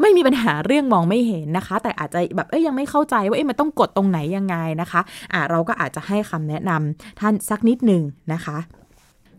[0.00, 5.00] ไม่มีปัญหาเรื่องมองไม่เห็นนะคะ แต่อาจจะแบบเอ้ยยังไม่เข้าใจว่าเอ้ยมันต้องกดตรงไหนยังไงนะคะ
[5.32, 8.02] อ่าเราก็อาจจะให้คำแนะนำท่านสักนิดหนึ่ง
[8.32, 8.58] นะคะ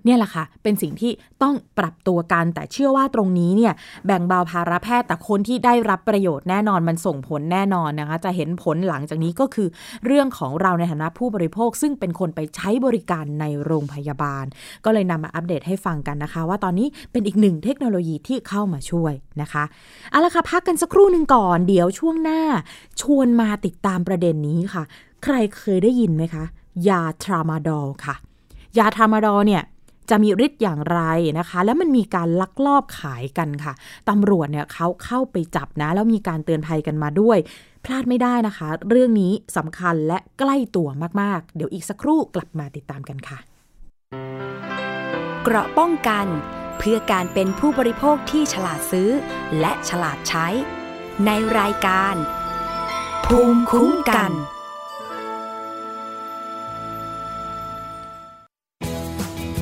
[0.06, 1.12] เนี่ยแหละค่ะ เป็นสิ่งที่
[1.44, 3.74] ต้องปรับตัวกัน แต่เชื่อว่าตรงนี้เนี่ย
[4.06, 9.68] แบ่งเบาภาระแพทย์แต่คนที่ได้รับประโยชน์แน่นอนมันส่งผลแน่นอนนะคะ จะเห็นผลหลังจากนี้ก็คือ
[10.06, 14.46] เรื่องของเราในฐานะผู้บริโภค ซึ่งเป็นคนไปใช้บริการในโรงพยาบาล
[14.86, 19.64] ก็เลยนำมาอัปเดตให้ฟังกันนะคะ ว่าตอนนี้เป็นอีกหนึ่งเทคโนโลยีที่เข้ามาช่วยนะคะ
[20.12, 22.42] เอาละค่ะพักกันสักครู่หนึ่งก่อนเดี๋ยวช่วงหน้า
[23.02, 24.84] ชวนมาติดตามประเด็นนี้ค่ะ
[25.24, 26.44] ใครเคยได้ยินไหมคะ
[26.90, 28.16] ยาทรามาดอลค่ะ
[28.78, 29.64] ยาทรามาดอลเนี่ย
[30.10, 31.02] จะมีฤทธิ์อย่างไร
[31.40, 33.74] นะคะ และมันมีการลักลอบขายกันค่ะ
[34.10, 37.38] ตำรวจเนี่ยเขาเข้าไปจับนะ แล้วมีการเตือนภัยกันมาด้วย
[37.86, 40.88] พลาดไม่ได้นะคะ เรื่องนี้สำคัญและใกล้ตัว
[41.22, 43.40] มากๆ เดี๋ยวอีกสักครู่กลับมาติดตามกันค่ะ
[45.44, 46.28] เกราะป้องกัน
[46.78, 49.10] เพื่อการเป็นผู้บริโภคที่ฉลาดซื้อ
[49.60, 50.48] และฉลาดใช้
[51.26, 52.16] ในรายการ
[53.26, 54.32] ภูมิคุ้มกัน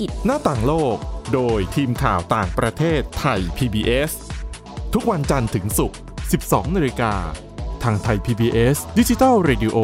[0.25, 0.97] หน้าต่างโลก
[1.33, 4.11] โดยทีมข่าวต่างประเทศไทย PBS
[4.93, 5.99] ทุกวันจันทร์ถึงศุกร์
[6.37, 7.13] 12 นาฬิกา
[7.83, 9.77] ทางไทย PBS ดิจิทัล Radio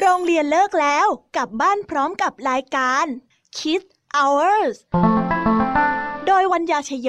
[0.00, 3.04] โรงเรียนเลิกแล้ว กลับบ้านพร้อมกับรายการ
[3.58, 4.76] Kids Hours
[6.26, 7.08] โดยวัญญาชยโย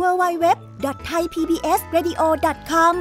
[0.00, 2.96] www.thaipbsradio.com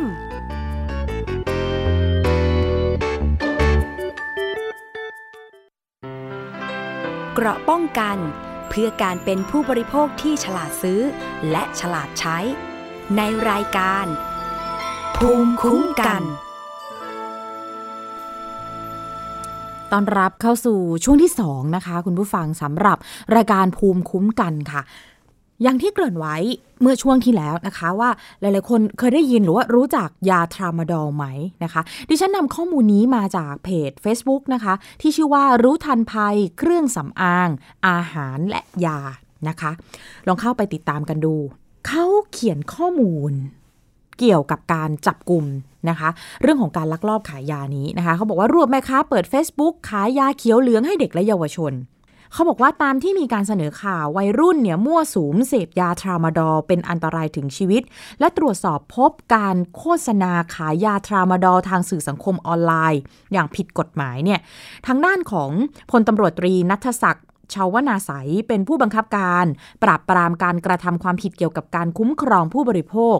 [7.33, 8.17] เกราะป้องกัน
[8.69, 10.99] เพื่อการเป็นผู้บริโภคที่ฉลาดซื้อ
[11.51, 12.37] และฉลาดใช้
[13.17, 14.05] ในรายการ
[15.17, 16.23] ภูมิคุ้มกัน
[19.91, 22.97] ตอนรับเข้าสู่ช่วงที่ 2 นะคะ คุณผู้ฟังสำหรับ
[23.35, 24.81] รายการภูมิคุ้มกันค่ะ
[25.63, 26.37] อย่างที่เกริ่นไว้
[26.81, 28.09] เมื่อช่วงที่แล้วนะคะว่า
[28.41, 31.25] หลายๆคนเคยได้ยินหรือว่ารู้จักยาทรามาดอลไหม
[31.63, 37.49] นะคะ ดิฉันนำข้อมูลนี้มาจากเพจ Facebook นะคะ ที่ชื่อว่ารู้ทันภัย เครื่องสำอาง
[37.87, 38.99] อาหารและยา
[39.47, 39.71] นะคะ
[40.27, 41.35] ลองเข้าไปติดตามกันดู
[41.87, 43.31] เขาเขียนข้อมูล
[44.19, 45.45] เกี่ยวกับการจับกลุ่ม
[45.89, 46.09] นะคะ
[46.41, 51.73] เรื่องของการลักลอบขายยานี้นะคะ เขาบอกว่ารวบแม่ค้าเปิด Facebook ขายยาเขียวเหลืองให้เด็กและเยาวชน
[52.33, 57.83] เขาบอกว่าตามที่มีการเสนอข่าววัยรุ่นเนี่ยมั่วสุมเสพยาทรามาดอลเป็นอันตรายถึงชีวิต
[58.19, 63.01] และตรวจสอบพบการโฆษณาขายยาทรามาดอลทางสื่อสังคมออนไลน์
[63.33, 64.39] อย่างผิดกฎหมายเนี่ย
[64.87, 65.51] ทางด้านของ
[65.91, 69.45] พลตำรวจตรีนัทศักดิ์ชาวนาใสยเป็นผู้บังคับการ
[69.83, 73.17] ปราบปรามการกระทำความผิดเกี่ยวกับการคุ้มครองผู้บริโภค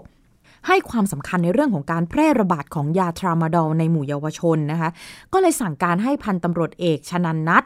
[0.68, 4.90] ให้ความสำคัญในเรื่องของการแพร่ระบาดของยาทรามาดอลในหมู่เยาวชนนะคะ
[5.34, 7.64] ก็เลยสั่งการให้พันตำรวจเอกชนันนัท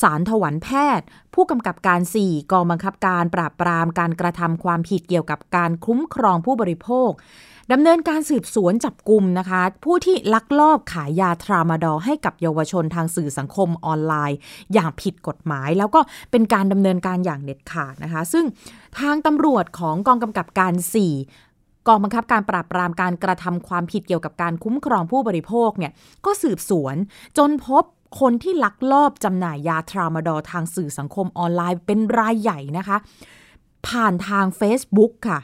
[0.00, 7.10] สารถวันแพทย์ ผู้กำกับการ 4 กองบังคับการปราบปรามการกระทำความผิดเกี่ยวกับการคุ้มครองผู้บริโภค
[7.72, 14.38] ดำเนินการสืบสวนจับกลุ่มนะคะ ผู้ที่ลักลอบขายยาทรามาดอให้กับเยาวชนทางสื่อสังคมออนไลน์
[14.72, 16.00] อย่างผิดกฎหมาย แล้วก็
[16.30, 18.44] เป็นการดำเนินการอย่างเด็ดขาดนะคะ ซึ่ง
[19.00, 20.74] ทางตำรวจของกองกำกับการ
[21.30, 25.92] 4กองบังคับการปราบปรามการกระทำความผิดเกี่ยวกับการคุ้มครองผู้บริโภคเนี่ย
[26.24, 26.96] ก็สืบสวน
[27.38, 27.84] จนพบ
[28.20, 32.96] คนที่ลักลอบจำหน่ายยาทรามาดอทางสื่อสังคมออนไลน์เป็นรายใหญ่นะคะ
[33.88, 35.38] ผ่านทาง Facebook ค่ะ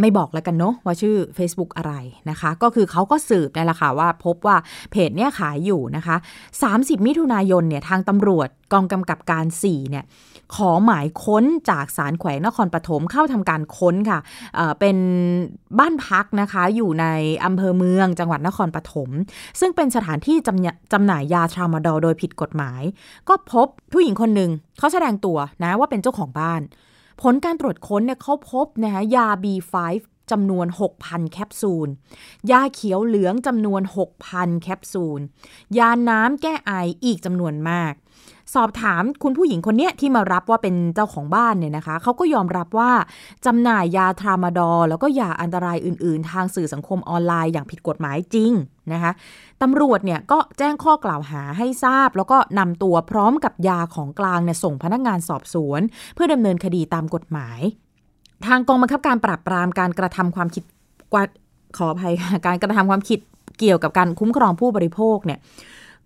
[0.00, 1.94] ไม่บอกแล้วกันเนาะว่าชื่อ Facebook อะไร
[2.30, 4.56] นะคะ ก็คือเขาก็สืบนี่แหละค่ะว่าพบว่า
[4.90, 6.16] เพจเนี้ยขายอยู่นะคะ
[6.62, 10.04] 30 มิถุนายนเนี่ยทางตำรวจกองกำกับการ 4 เนี่ย
[10.54, 14.18] ขอหมายค้นจากศาลแขวงนครปฐมเข้าทำการค้นค่ะ
[14.54, 14.96] เเป็น
[15.78, 17.06] บ้านพักนะคะอยู่ใน
[17.44, 19.10] อำเภอเมืองจังหวัดนครปฐม
[19.60, 22.82] ซึ่งเป็นสถานที่จำจำหน่ายยาทรามาดอโดยผิดกฎหมาย
[23.28, 26.62] ก็พบผู้หญิงคนหนึ่งเขาแสดงตัวนะว่าเป็นเจ้าของบ้าน
[27.20, 29.74] ผลการตรวจค้นเนี่ยเขาพบนะคะยา B5
[30.30, 30.66] จำนวน
[31.00, 31.88] 6,000 แคปซูล
[32.50, 33.82] ยาเขียวเหลืองจำนวน
[34.22, 35.20] 6,000 แคปซูล
[35.78, 36.72] ยาน้ำแก้ไอ
[37.04, 37.92] อีกจำนวนมาก
[38.54, 42.92] สอบถามคุณผู้หญิงคนนี้ที่มารับว่าเป็นเจ้าของบ้านเนี่ยนะคะเขาก็ยอมรับว่า
[43.46, 48.52] จำหน่ายยาทรามาดอลแล้วก็ยาอันตรายอื่น ๆ ทางสื่อสังคมออนไลน์อย่างผิดกฎหมายจริง
[48.92, 49.12] นะคะ
[49.62, 55.80] ตำรวจเนี่ยก็แจ้งข้อกล่าวหาให้ทราบ แล้วก็นำตัวพร้อมกับยาของกลางเนี่ยส่งพนักงานสอบสวน
[56.14, 57.60] เพื่อดำเนินคดีตามกฎหมาย
[58.46, 60.64] ทางกองบังคับการปราบปรามการกระทำความผิด
[61.76, 62.14] ขออภัย
[62.46, 63.20] การกระทำความผิด
[63.60, 65.38] เกี่ยวกับการคุ้มครองผู้บริโภคเนี่ย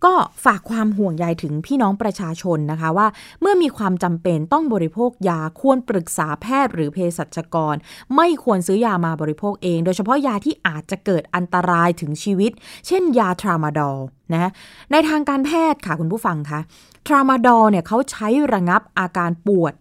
[0.06, 0.14] ก็
[0.44, 3.06] ฝากความห่วงใยถึงพี่น้องประชาชนนะคะว่า
[3.40, 7.74] เมื่อมีความจำเป็นต้องบริโภคยาควรปรึกษาแพทย์หรือเภสัชกร
[8.16, 12.52] ไม่ควรซื้อยามาบริโภคเอง โดยเฉพาะยาที่อาจจะเกิดอันตรายถึงชีวิต
[12.86, 13.98] เช่นยาทรามาดอล
[14.32, 14.50] นะ
[14.92, 16.60] ในทางการแพทย์ค่ะคุณผู้ฟังคะ
[17.06, 19.74] ทรามาดอลเนี่ยเขาใช้ระงับอาการปวด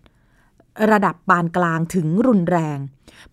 [0.92, 2.78] ระดับปานกลางถึงรุนแรง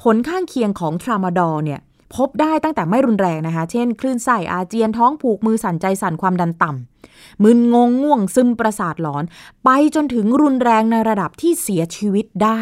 [0.03, 1.81] ผลข้างเคียงของทรามาดอลเนี่ย
[2.17, 9.25] พบได้ตั้งแต่ไม่รุนแรงนะคะ เช่น คลื่นไส้อาเจียนท้องผูกมือสั่นใจสั่นความดันต่ำมึนงงง่วงซึมประสาทหลอน
[9.65, 12.61] ไปจนถึงรุนแรงในระดับที่เสียชีวิตได้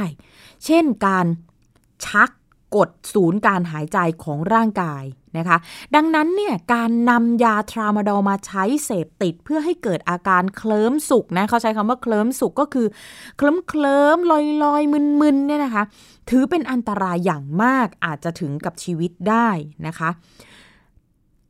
[0.64, 1.26] เช่นการ
[2.06, 2.30] ชัก
[2.76, 5.02] กดศูนย์การหายใจของร่างกาย
[5.38, 5.58] นะคะ
[5.94, 12.86] ดังนั้นเนี่ยการนำยาทรามาดอลมาใช้เสพติดเพื่อให้เกิดอาการเคลิ้มสุกนะเขาใช้คำว่าเคลิ้มสุกก็คือ
[13.36, 15.82] เคลิ้มเคลิ้มลอยลอยมึนมึนเนี่ยนะคะ
[16.30, 19.48] ถือเป็นอันตรายอย่างมากอาจจะถึงกับชีวิตได้
[19.86, 20.10] นะคะ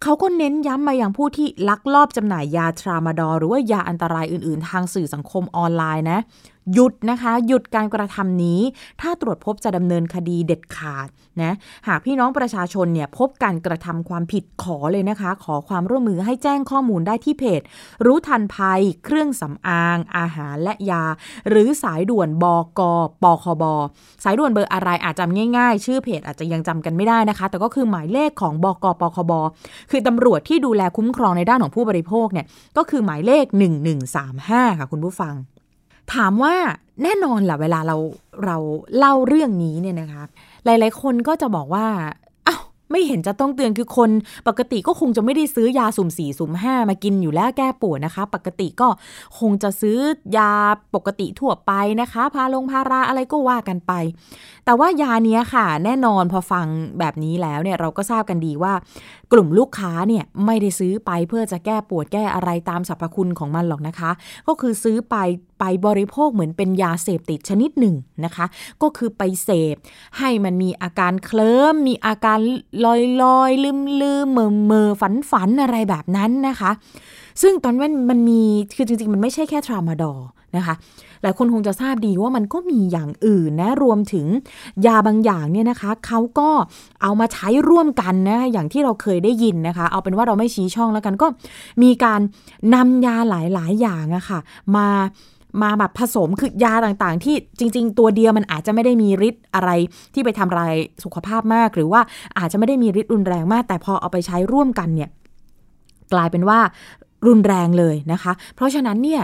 [0.04, 6.20] เขาก็เน้นย้ำมาอย่างผู้ที่ลักลอบจำหน่ายยาทรามาดอหรือว่ายาอันตรายอื่น ๆ ทางสื่อสังคมออนไลน์นะ
[6.72, 8.60] หยุดนะคะ หยุดการกระทำนี้
[9.00, 11.08] ถ้าตรวจพบจะดำเนินคดีเด็ดขาด
[11.42, 11.52] นะ
[11.88, 17.60] หากพี่น้องประชาชนเนี่ยพบการกระทำความผิดขอเลยนะคะ ขอความร่วมมือให้แจ้งข้อมูลได้ที่เพจ
[18.06, 21.04] รู้ทันภัย เครื่องสำอาง อาหารและยา
[21.48, 22.44] หรือสายด่วนบ
[22.78, 22.80] ก
[23.22, 23.64] ปคบ
[24.24, 29.32] สายด่วนเบอร์อะไรอาจจำง่ายๆ ชื่อเพจอาจจะยังจำกันไม่ได้นะคะ แต่ก็คือหมายเลขของบกปคบ
[29.90, 33.44] คือตำรวจที่ดูแลคุ้มครองในด้านของผู้บริโภคเนี่ยก็คือหมายเลข
[34.12, 35.34] 1135 ค่ะคุณผู้ฟัง
[36.14, 36.54] ถามว่า
[37.02, 37.96] แน่นอนแหละเวลาเรา
[38.44, 38.56] เรา
[38.98, 40.22] เล่าเรื่องนี้เนี่ยนะคะ
[40.64, 41.86] หลายๆ คนก็จะบอกว่า
[42.48, 44.10] อ้าวไม่เห็นจะต้องเตือนคือคน
[44.48, 48.88] ปกติก็คงจะไม่ได้ซื้อยาสุ่มสี่สุ่มห้ามากินอยู่แล้วแก้ปวดนะคะ ปกติก็
[49.38, 49.98] คงจะซื้อ
[50.36, 50.52] ยา
[50.94, 53.92] ปกติทั่วไปนะคะ พาลงพาราอะไรก็ว่ากันไป
[54.70, 56.66] แต่ว่ายาเนี้ยค่ะ แน่นอนพอฟัง
[56.98, 58.72] แบบนี้แล้วเนี่ยเราก็ทราบกันดีว่า
[59.32, 64.10] กลุ่มลูกค้าเนี่ยไม่ได้ซื้อไปเพื่อจะแก้ปวดแก้อะไรตามสรรพคุณของมันหรอกนะคะ
[64.48, 65.16] ก็คือซื้อไป
[65.60, 68.46] ไปบริโภคเหมือนเป็นยาเสพติดชนิดหนึ่งนะคะ
[68.82, 69.76] ก็คือไปเสพ
[70.18, 72.38] ให้มันมีอาการเคลิ้มมีอาการ
[72.84, 76.70] ลอยลอยลืมลืมเมอเมอฝันฝันอะไรแบบนั้นนะคะ
[77.42, 78.42] ซึ่งตอนนั้นมันมี
[78.76, 80.14] คือจริงๆ มันไม่ใช่แค่ทรามาดอ
[80.56, 80.74] นะคะ
[81.22, 84.26] หลายคนคงจะทราบดีว่ามันก็มีอย่างอื่นนะรวมถึง
[84.86, 86.50] ยาบางอย่างเนี่ยนะคะเขาก็
[87.02, 91.26] เอามาใช้ร่วมกันนะอย่างที่เราเคยได้ยินนะคะ เอาเป็นว่าเราไม่ชี้ช่องแล้วกันก็
[91.82, 92.20] มีการ
[92.74, 94.38] นำยาหลายๆ อย่างอะคะ่ะ
[94.76, 94.88] มา
[95.62, 99.70] มาแบบผสมคือยาต่างๆ ที่จริง ๆ ตัวเดียวมันอาจจะไม่ได้มีฤทธิ์อะไร
[100.14, 102.00] ที่ไปทำลายสุขภาพมาก หรือว่า
[102.38, 105.10] อาจจะไม่ได้มีฤทธิ์รุนแรงมาก แต่พอเอาไปใช้ร่วมกันเนี่ย
[106.12, 106.58] กลายเป็นว่า
[107.26, 109.22] รุนแรงเลยนะคะ เพราะฉะนั้นเนี่ย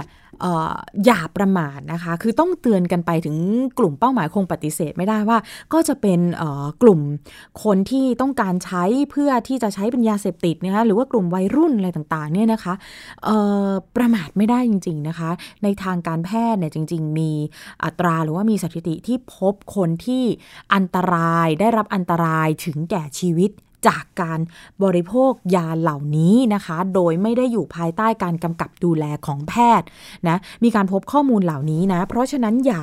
[1.07, 3.37] อย่าประมาทนะคะ คือต้องเตือนกันไปถึง
[3.79, 5.39] กลุ่มเป้าหมายคงปฏิเสธไม่ได้ว่า
[5.73, 6.21] ก็จะเป็น
[6.83, 7.01] กลุ่ม
[7.65, 12.75] คนที่ต้องการใช้เพื่อที่จะใช้เป็นยาเสพติดนะคะหรือว่ากลุ่มวัยรุ่นอะไรต่างๆเนี่ยนะคะ
[13.97, 15.31] ประมาทไม่ได้จริง ๆนะคะ
[15.63, 17.31] ในทางการแพทย์เนี่ยจริง ๆ มี
[17.85, 20.25] อัตราหรือว่ามีสถิติที่พบคนที่
[20.75, 23.51] อันตรายได้รับอันตรายถึงแก่ชีวิต
[23.89, 24.41] จากการ
[24.85, 29.87] บริโภคยาเหล่านี้นะคะ โดยไม่ได้อยู่ภายใต้การกำกับดูแลของแพทย์
[30.29, 32.83] นะมีการพบข้อมูลเหล่านี้นะ เพราะฉะนั้นอย่า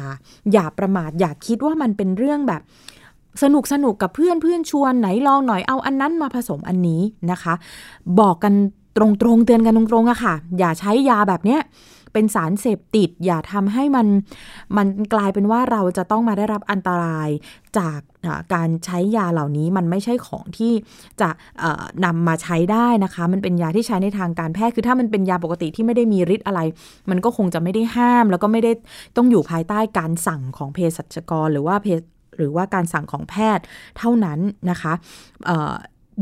[0.54, 2.62] อย่าประมาทอย่าคิดว่ามันเป็นเรื่องแบบ
[3.44, 7.54] สนุกสนุกกับเพื่อนเพื่อนชวนไหนลองหน่อยเอาอันนั้นมาผสมอันนี้นะคะ
[8.20, 8.54] บอกกัน
[8.98, 11.62] ตรงๆเตือนกันตรงๆอะค่ะ อย่าใช้ยาแบบเนี้ย
[12.14, 14.08] เป็นสารเสพติด อย่าทำให้มัน
[14.78, 17.30] มันกลายเป็นว่าเราจะต้องมาได้รับอันตราย
[17.78, 18.00] จาก
[18.54, 20.74] การใช้ยาเหล่านี้มันไม่ใช่ของที่
[21.22, 21.30] จะ
[22.06, 26.60] นำมาใช้ได้นะคะ มันเป็นยาที่ใช้ในทางการแพทย์คือถ้ามันเป็นยาปกติที่ไม่ได้มีฤทธิ์อะไร
[27.10, 28.72] มันก็คงจะไม่ได้ห้าม แล้วก็ไม่ได้
[29.18, 31.76] ต้องอยู่ภายใต้การสั่งของเภสัชกรหรือว่า
[32.38, 33.64] หรือว่าการสั่งของแพทย์
[33.98, 34.94] เท่านั้นนะคะ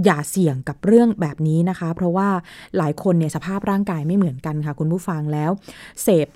[0.06, 2.30] อย่าเสี่ยงกับเรื่องแบบนี้นะคะ เพราะว่า
[2.78, 5.52] หลายคนเนี่ยสภาพร่างกายไม่เหมือนกันค่ะ คุณผู้ฟังแล้ว
[6.04, 6.28] เสพ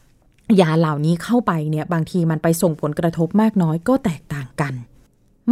[0.62, 4.74] ยาเหล่านี้เข้าไปเนี่ยบางทีมันไปส่งผลกระทบมากน้อยก็แตกต่างกัน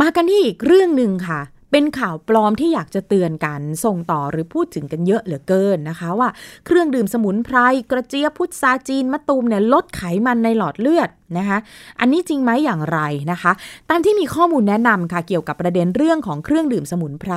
[0.02, 1.42] มากันที่อีกเรื่องหนึ่งค่ะ
[1.75, 6.29] เป็นข่าวปลอมที่อยากจะเตือนกันส่งต่อหรือพูดถึงกันเยอะเหลือเกินนะคะ ว่า
[6.65, 7.57] เครื่องดื่มสมุนไพร
[7.91, 11.57] กระเจี๊ยบพุทราจีนมะตูมเนี่ยลดไขมันในหลอดเลือดนะคะ
[11.99, 12.99] อันนี้จริงไหมอย่างไร
[13.31, 13.51] นะคะ
[13.89, 17.33] ตามที่มีข้อมูลแนะนำค่ะเกี่ยวกับประเด็นเรื่องของเครื่องดื่มสมุนไพร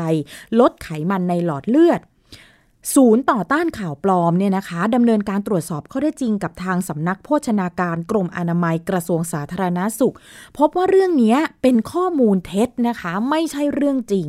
[0.61, 2.01] ลดไขมันในหลอดเลือด
[2.94, 10.14] ศูนย์ต่อต้านข่าวปลอมเนี่ยนะคะดำเนินการตรวจสอบข้อได้จริงกับทางสำนักโภชนาการกรมอนามัยกระทรวงสาธารณาสุข
[10.59, 14.27] พบว่าเรื่องนี้เป็นข้อมูลเท็จนะคะ ไม่ใช่เรื่องจริง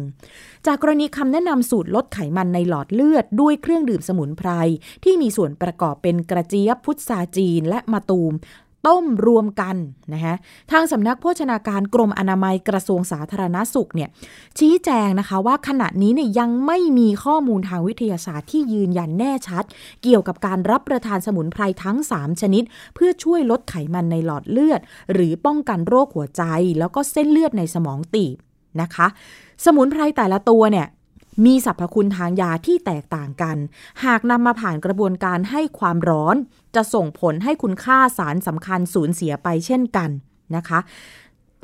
[0.65, 4.49] จากกรณีคำแนะนำสูตรลดไขมันในหลอดเลือด ด้วยเครื่องดื่มสมุนไพร
[5.03, 8.33] ที่มีส่วนประกอบเป็นกระเจี๊ยบพุทราจีนและมะตูม
[8.87, 9.75] ต้มรวมกัน
[10.13, 10.35] นะคะ
[10.71, 14.09] ทางสำนักโภชนาการกรมอนามัยกระทรวงสาธารณาสุขเนี่ย
[14.59, 19.63] ชี้แจงนะคะว่าขณะนี้เนี่ยยังไม่มีข้อมูลทางวิทยาศาสตร์ที่ยืนยันแน่ชัด
[20.03, 22.63] เกี่ยวกับการรับประทานสมุนไพรทั้ง 3 ชนิด
[22.95, 24.81] เพื่อช่วยลดไขมันในหลอดเลือด
[25.13, 26.43] หรือป้องกันโรคหัวใจ
[26.79, 28.35] แล้วก็เส้นเลือดในสมองตีบ
[28.81, 29.07] นะคะ
[29.65, 30.87] สมุนไพรแต่ละตัวเนี่ย
[31.45, 33.57] มีสรรพคุณทางยาที่แตกต่างกัน
[34.05, 36.35] หากนำมาผ่านกระบวนการให้ความร้อน
[36.75, 40.09] จะส่งผลให้คุณค่าสารสำคัญสูญเสียไปเช่นกัน
[40.55, 40.79] นะคะ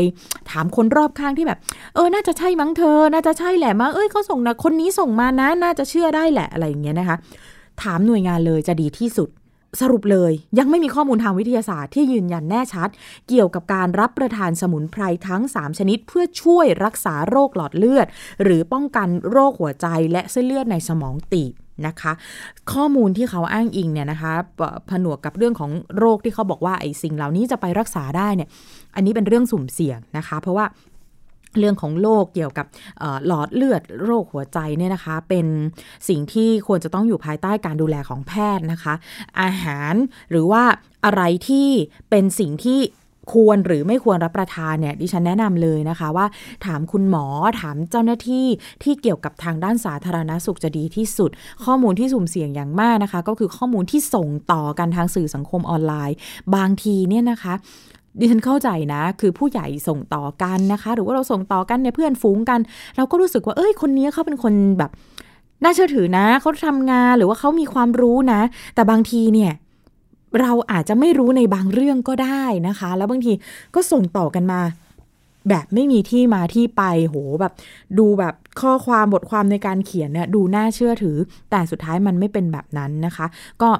[0.50, 1.58] ถามคนรอบข้างที่แบบ
[1.94, 7.16] เออ น่าจะใช่มั้งเธอ น่าจะใช่แหละมั้งเอ้ยเขาส่งนะคนนี้ส่งมานะ น่าจะเชื่อได้แหละอะไรอย่างเงี้ยนะคะ
[7.82, 9.28] ถามหน่วยงานเลยจะดีที่สุด
[9.80, 12.88] สรุปเลยยังไม่มีข้อมูลทางวิทยาศาสตร์ที่ยืนยันแน่ชัด
[13.28, 18.06] เกี่ยวกับการรับประทานสมุนไพรทั้ง 3 ชนิด เพื่อช่วยรักษาโรคหลอดเลือด
[18.42, 21.52] หรือป้องกันโรคหัวใจและเส้นเลือดในสมองตีบ
[21.86, 22.12] นะคะ
[22.72, 24.32] ข้อมูลที่เขาอ้างอิงเนี่ยนะคะ
[24.90, 28.48] ผนวกกับเรื่องของโรคที่เขาบอกว่าไอ้สิ่งเหล่านี้จะไปรักษาได้เนี่ย
[28.94, 30.66] อันนี้เป็นเรื่องสุ่มเสี่ยงนะคะ เพราะว่า
[31.58, 32.66] เรื่องของโรคเกี่ยวกับ
[33.26, 35.46] หลอดเลือดโรคหัวใจเนี่ยนะคะ เป็น
[36.08, 38.94] สิ่งที่ควรจะต้องอยู่ภายใต้การดูแลของแพทย์นะคะ
[39.40, 39.94] อาหาร
[40.30, 40.62] หรือว่า
[41.04, 41.68] อะไรที่
[42.10, 42.80] เป็นสิ่งที่
[43.32, 46.26] ควรหรือไม่ควรรับประทานเนี่ยดิฉันแนะนำเลยนะคะว่า
[46.66, 47.26] ถามคุณหมอ
[47.60, 48.46] ถามเจ้าหน้าที่
[48.82, 51.30] ที่เกี่ยวกับทางด้านสาธารณสุขจะดีที่สุด
[51.64, 56.16] ข้อมูลที่สุ่มเสี่ยงอย่างมากนะคะ ก็คือข้อมูลที่ส่งต่อกันทางสื่อสังคมออนไลน์
[56.54, 57.54] บางทีเนี่ยนะคะ
[58.18, 62.60] ดิฉันเข้าใจนะ คือผู้ใหญ่ส่งต่อกันนะคะ หรือว่าเราส่งต่อกันเนี่ยเพื่อนฝูงกัน
[62.96, 64.90] เราก็รู้สึกว่าเอ้ยคนนี้เขาเป็นคนแบบ
[65.62, 68.40] น่าเชื่อถือนะเขาทำงานหรือว่าเขามีความรู้นะ
[68.74, 69.52] แต่บางทีเนี่ย
[70.40, 73.32] เราอาจจะไม่รู้ในบางเรื่องก็ได้นะคะ แล้วบางที
[73.74, 74.60] ก็ส่งต่อกันมา
[75.48, 77.52] แบบไม่มีที่มาที่ไปโหแบบ
[77.98, 81.16] ดูแบบข้อความบทความในการเขียนเนี่ยดูน่าเชื่อถือ
[81.50, 83.26] แต่สุดท้ายมันไม่เป็นแบบนั้นนะคะ
[83.62, 83.70] ก็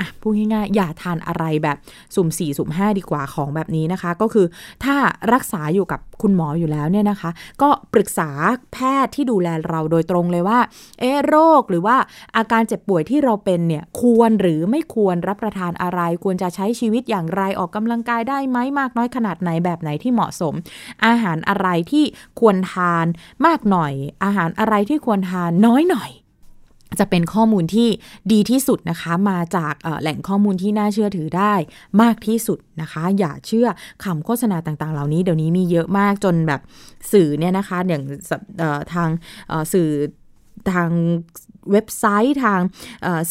[0.00, 1.76] อะพูดง่ายๆ อย่าทานอะไรแบบ
[2.14, 4.46] สุ่มสี่สุ่มห้าดีกว่าของแบบนี้นะคะ ก็คือ
[4.84, 4.96] ถ้า
[5.32, 7.30] รักษาอยู่กับคุณหมออยู่แล้วเนี่ยนะคะ
[7.62, 8.30] ก็ปรึกษา
[8.72, 10.58] แพทย์ที่ดูแลเราโดยตรงเลยว่า
[11.00, 11.96] เออโรคหรือว่า
[12.36, 20.54] อาการเจ็บป่วยที่เราเป็นเนี่ยควรหรือไม่ควรรับประทานอะไร ควรจะใช้ชีวิตอย่างไรออกกำลังกายได้ไหมมากน้อยขนาดไหนแบบไหนที่เหมาะสม
[21.06, 22.04] อาหารอะไรที่
[22.40, 23.06] ควรทาน
[23.46, 23.92] มากหน่อย
[24.24, 26.10] อาหารอะไรที่ควรทานน้อยหน่อย
[26.98, 27.88] จะเป็นข้อมูลที่
[28.32, 31.54] ดีที่สุดนะคะ มาจากแหล่งข้อมูลที่น่าเชื่อถือได้
[32.02, 33.68] มากที่สุดนะคะ อย่าเชื่อ
[34.04, 36.60] คำโฆษณาต่างๆ เหล่านี้เดี๋ยวนี้มีเยอะมากจนแบบ
[37.12, 38.04] สื่อเนี่ยนะคะอย่าง
[38.92, 39.08] ทาง
[39.72, 39.88] สื่อ
[40.72, 40.90] ทาง
[41.72, 42.60] เว็บไซต์ทาง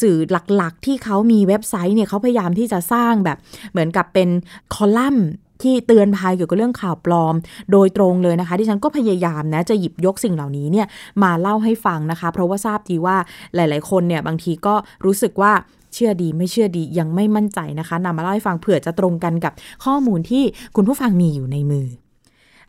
[0.01, 0.15] สื่อ
[0.55, 3.37] หลักๆ ที่เขามีเว็บไซต์เนี่ยเขาพยายามที่จะสร้างแบบ
[3.71, 4.29] เหมือนกับเป็น
[4.73, 5.29] คอลัมน์
[5.63, 7.35] ที่เตือนภัยเกี่ยวกับเรื่องข่าวปลอม
[7.71, 10.87] โดยตรงเลยนะคะ ที่ฉันก็พยายามนะจะหยิบยกสิ่งเหล่านี้เนี่ย
[11.23, 13.17] มาเล่าให้ฟังนะคะ เพราะว่าทราบดีว่า
[13.55, 15.51] หลาย ๆ คนเนี่ยบางทีก็รู้สึกว่า
[15.93, 19.53] เชื่อดีไม่เชื่อดียังไม่มั่นใจนะคะนำมาเล่าให้ฟังเผื่อจะตรงกันกับ
[19.85, 20.43] ข้อมูลที่
[20.75, 21.87] คุณผู้ฟังมีอยู่ในมือ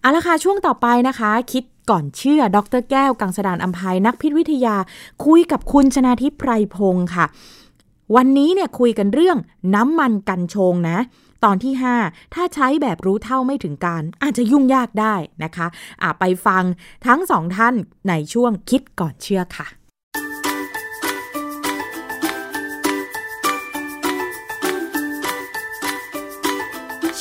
[0.00, 4.76] เอาละค่ะช่วงต่อไปนะคะ คิดก่อนเชื่อ ดรแก้ว กังสดานอัมภัยนักพิษวิทยา
[5.26, 7.24] คุยกับคุณชนาทิพไพรพงศ์ค่ะ
[8.16, 9.36] วันนี้เนี่ยคุยกันเรื่อง
[9.74, 10.98] น้ำมันกันชงนะ
[11.44, 11.74] ตอนที่
[12.04, 15.14] 5 ถ้าใช้แบบรู้เท่าไม่ถึงการ อาจจะยุ่งยากได้
[15.44, 16.64] นะคะะไปฟัง
[17.06, 17.74] ทั้งสองท่าน
[18.08, 19.66] ในช่วงคิดก่อนเชื่อค่ะ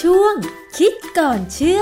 [0.02, 0.36] ช่วง
[0.78, 1.82] คิดก่อนเชื่อ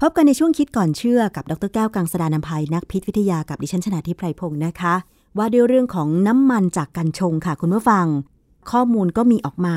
[0.00, 4.94] พบกันในช่วงคิดก่อนเชื่อกับดรแก้วกังสดานนภัยนักพิษวิทยากับดิฉันชนาทิพไพรพงศ์นะคะ
[5.38, 8.06] ว่าด้วยเรื่องของน้ำมันจากกัญชงค่ะคุณผู้ฟัง
[8.70, 9.76] ข้อมูลก็มีออกมา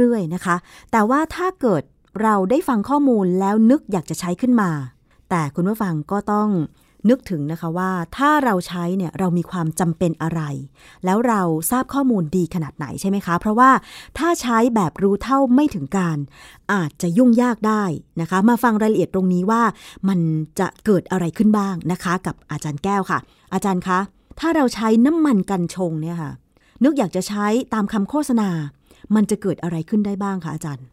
[0.00, 0.56] เรื่อยๆนะคะ
[0.92, 1.82] แต่ว่าถ้าเกิด
[2.22, 4.70] เราได้ฟังข้อมูลแล้วนึกอยากจะใช้ขึ้นมา
[5.30, 6.48] แต่คุณผู้ฟังก็ต้อง
[7.08, 10.42] นึกถึงนะคะว่าถ้าเราใช้เนี่ยเรามีความจำเป็นอะไร
[11.04, 13.70] แล้วเราทราบข้อมูลดีขนาดไหนใช่ไหมคะ เพราะว่า
[14.18, 16.18] ถ้าใช้แบบรู้เท่าไม่ถึงการ
[16.72, 17.84] อาจจะยุ่งยากได้
[18.20, 19.62] นะคะ มาฟังรายละเอียดตรงนี้ว่า
[20.08, 20.20] มัน
[20.60, 23.18] จะเกิดอะไรขึ้นบ้างนะคะ กับอาจารย์แก้วค่ะ
[23.54, 23.98] อาจารย์คะ
[24.40, 26.32] ถ้าเราใช้น้ำมันกันชงเนี่ยค่ะ
[26.84, 28.50] นึกอยากจะใช้ตามคำโฆษณา
[29.14, 30.86] มันจะเกิดอะไรขึ้นได้บ้างคะอาจารย์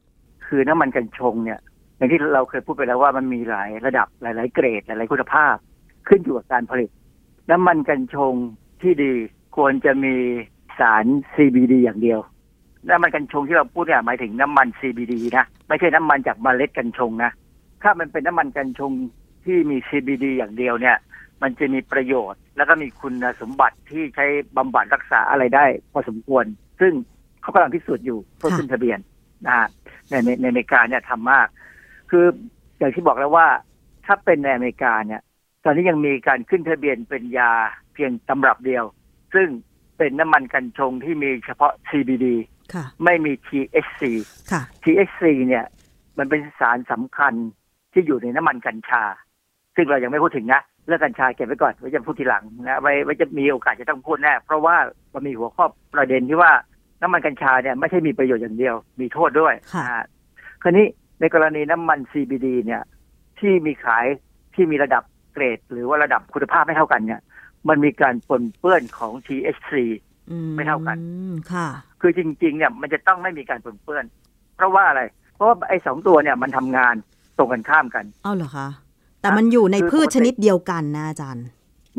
[0.45, 1.59] คือน้ำมันกันชงเนี่ย
[1.97, 5.55] อย่างที่เราเคยพูดไปแล้วว่ามันมีหลายระดับหลาย ๆ เกรดหลาย ๆ คุณภาพ
[6.07, 6.89] ขึ้นอยู่กับการผลิต
[7.51, 8.33] น้ำมันกัญชง
[8.81, 9.13] ที่ดี
[9.55, 10.15] ควรจะมี
[10.79, 12.19] สาร CBD อย่างเดียว
[12.89, 17.31] น้ำมันกัญชงที่เราพูดเนี่ยหมายถึงน้ำมัน CBD นะ ไม่ใช่น้ำมันจากเมล็ดกัญชงนะ
[17.83, 18.91] ถ้ามันเป็นน้ำมันกัญชง
[19.45, 20.97] ที่มี CBD อย่างเดียวเนี่ย
[21.41, 24.25] มันจะมีประโยชน์ แล้วก็มีคุณสมบัติที่ใช้
[24.57, 26.45] บำบัดรักษาอะไรได้ พอสมควร
[26.79, 26.93] ซึ่ง
[27.41, 28.99] เขากำลังพิสูจน์อยู่เพื่อขึ้นทะเบียน
[29.45, 29.67] นะฮะ
[30.09, 31.47] ในในอเมริกาเนี่ยทำมาก
[32.09, 32.25] คือ
[32.77, 33.47] อย่างที่บอกแล้วว่า
[34.05, 35.21] ถ้าเป็นในอเมริกาเนี่ย
[35.67, 37.51] อนนี้ยังมีการขึ้นทะเบียนเป็นยา
[37.93, 38.83] เพียงตำรับเดียว
[39.33, 39.47] ซึ่ง
[39.97, 42.25] เป็นน้ำมันกัญชงที่มีเฉพาะ CBD
[43.03, 44.01] ไม่มี THC
[44.83, 45.65] THC เนี่ย
[46.17, 47.33] มันเป็นสารสำคัญ
[47.93, 49.03] ที่อยู่ในน้ำมันกัญชา
[49.75, 54.75] ซึ่งเรายังไม่พูดถึงนะเรื่องกัญชาเก็บไว้ก่อนไว้จะพูดทีหลังนะไว้ไว้จะมีโอกาสจะต้องพูดแน่เพราะว่า
[55.13, 56.51] มันมีหัวข้อประเด็นที่ว่า
[57.01, 60.05] น้ำมันกัญชาเนี่ยไม่ใช่มีประโยชน์อย่างเดียว มีโทษด้วยนะฮะ
[60.61, 60.85] คราวนี้
[61.19, 62.81] ในกรณีน้ำมัน CBD เนี่ย
[63.39, 64.05] ที่มีขาย
[64.55, 65.03] ที่มีระดับ
[65.37, 67.21] เกรด หรือว่าระดับคุณภาพไม่เท่ากันเนี่ย
[67.69, 69.71] มันมีการปนเปื้อนของ THC
[70.55, 70.97] ไม่เท่ากัน
[71.53, 71.67] ค่ะ
[72.01, 74.05] คือจริง ๆ เนี่ยมันจะต้องไม่มีการปนเปื้อน
[74.55, 75.01] เพราะว่าอะไร
[75.35, 76.95] เพราะว่าไอ้สองตัวเนี่ยมันทำงาน
[77.37, 78.67] ตรงกันข้ามกันเอาเหรอคะ
[79.21, 81.45] แต่มันอยู่ในคือพืชปกติชนิดเดียวกันนะอาจารย์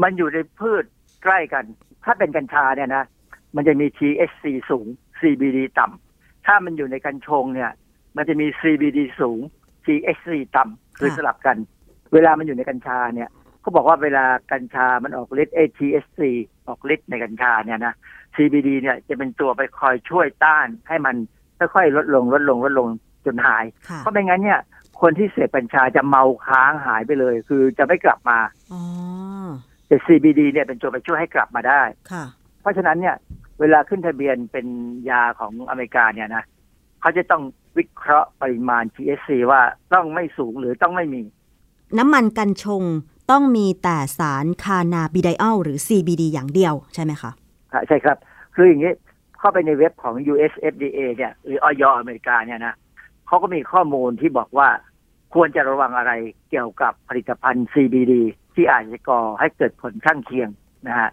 [0.02, 0.84] มันอยู่ในพืช
[1.24, 1.64] ใกล้กัน
[2.04, 3.04] ถ้าเป็นกัญชาเนี่ยนะ
[3.56, 4.86] มันจะมี THC สูง
[5.20, 7.70] CBD ต่ำถ้ามันอยู่ในกัญชงเนี่ย
[8.16, 9.40] มันจะมี CBD สูง
[9.84, 11.56] THC ต่ำคือสลับกัน
[12.12, 13.28] เวลามันอยู่ในกัญชาเนี่ย
[13.60, 16.20] เขาบอกว่าเวลากัญชามันออกฤทธิ์ THC
[16.68, 17.94] ออกฤทธิ์ในกัญชาเนี่ยนะ
[18.36, 21.16] CBD เนี่ยจะเป็นตัวไปคอยช่วยต้านให้มัน
[21.58, 22.88] ค่อยๆลดลงลดลงลดลง
[23.26, 23.64] จนหาย
[23.98, 24.60] เพราะไม่งั้นเนี่ย
[25.00, 28.38] คนที่เสพกัญชาจะเมาค้างหายไปเลย คือจะไม่กลับมา
[28.72, 28.80] อ๋อ
[29.86, 32.24] แต่ CBD เนี่ยเป็นตัวไปช่วยให้กลับมาได้ค่ะ
[32.60, 33.16] เพราะฉะนั้นเนี่ย
[33.60, 34.66] เวลาขึ้นทะเบียนเป็น
[35.10, 36.44] ยาของอเมริกาเนี่ยนะ
[37.00, 37.42] เขาจะต้อง
[37.78, 39.60] วิเคราะห์ปริมาณ THC ว่า
[39.94, 41.22] ต้องไม่สูงหรือต้องไม่มี
[41.96, 42.82] น้ำมันกัญชง
[43.30, 47.30] ต้องมีแต่สารคานาบิไดอัลหรือ CBD อย่างเดียวใช่ไหมคะ
[47.72, 48.16] ค่ะใช่ครับ
[48.54, 48.92] คืออย่างนี้
[49.38, 52.74] เข้าไปในเว็บของ US FDA เนี่ยหรือออยอเมริกาเนี่ยนะ
[53.26, 54.68] เขาก็มีข้อมูลที่บอกว่า
[55.34, 56.12] ควรจะระวังอะไร
[56.50, 58.12] เกี่ยวกับผลิตภัณฑ์ CBD
[58.54, 60.48] ที่อาจจะก่อให้เกิดผลข้างเคียง
[60.88, 61.10] นะฮะ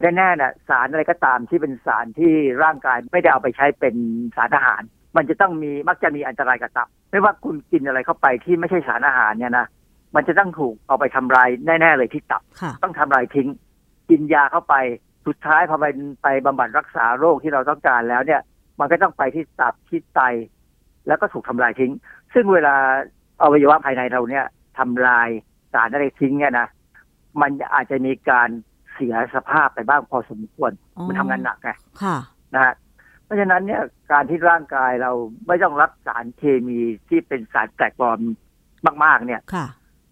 [0.00, 2.32] แน่ๆนะสารอะไรก็ตามที่เป็นสารที่
[2.64, 3.94] ร่างกายไม่ได้เอาไปใช้เป็น
[4.36, 4.82] สารอาหาร
[5.16, 9.66] มันจะต้องมีมักจะมีอันตรายกับตับ ไม่ว่าคุณกินอะไรเข้าไปที่ไม่ใช่สารอาหารเนี่ยนะ
[10.14, 13.48] มันจะต้องถูกเอาไปทำลายแน่ ๆ เลยที่ตับค่ะต้องทำลายทิ้ง
[14.10, 14.74] กินยาเข้าไป
[15.26, 15.86] สุดท้ายพอไป
[16.22, 18.40] ไปบำบัดรักษาโรคที่เราต้องการแล้วเนี่ย
[18.80, 20.20] มันก็ต้องไปที่ตับที่ไต
[21.06, 21.92] แล้วก็ถูกทำลายทิ้ง
[22.34, 22.74] ซึ่งเวลา
[23.42, 24.44] อวัยวะภายในเราเนี่ย
[24.78, 25.28] ทำลาย
[25.72, 26.66] สารอะไรทิ้งเนี่ยนะ
[27.40, 28.48] มันอาจจะมีการ
[28.94, 31.70] เสียสภาพไปบ้างพอสมควรอ๋อมันทำงานหนักไง
[32.02, 32.16] ค่ะ
[32.54, 32.74] นะฮะ
[33.24, 33.82] เพราะฉะนั้นเนี่ย
[34.12, 35.12] การที่ร่างกายเรา
[35.46, 36.78] ไม่ต้องรับสารเคมี
[37.08, 38.18] ที่เป็นสารแปลกปลอม
[39.04, 39.66] มาก ๆ เนี่ยค่ะ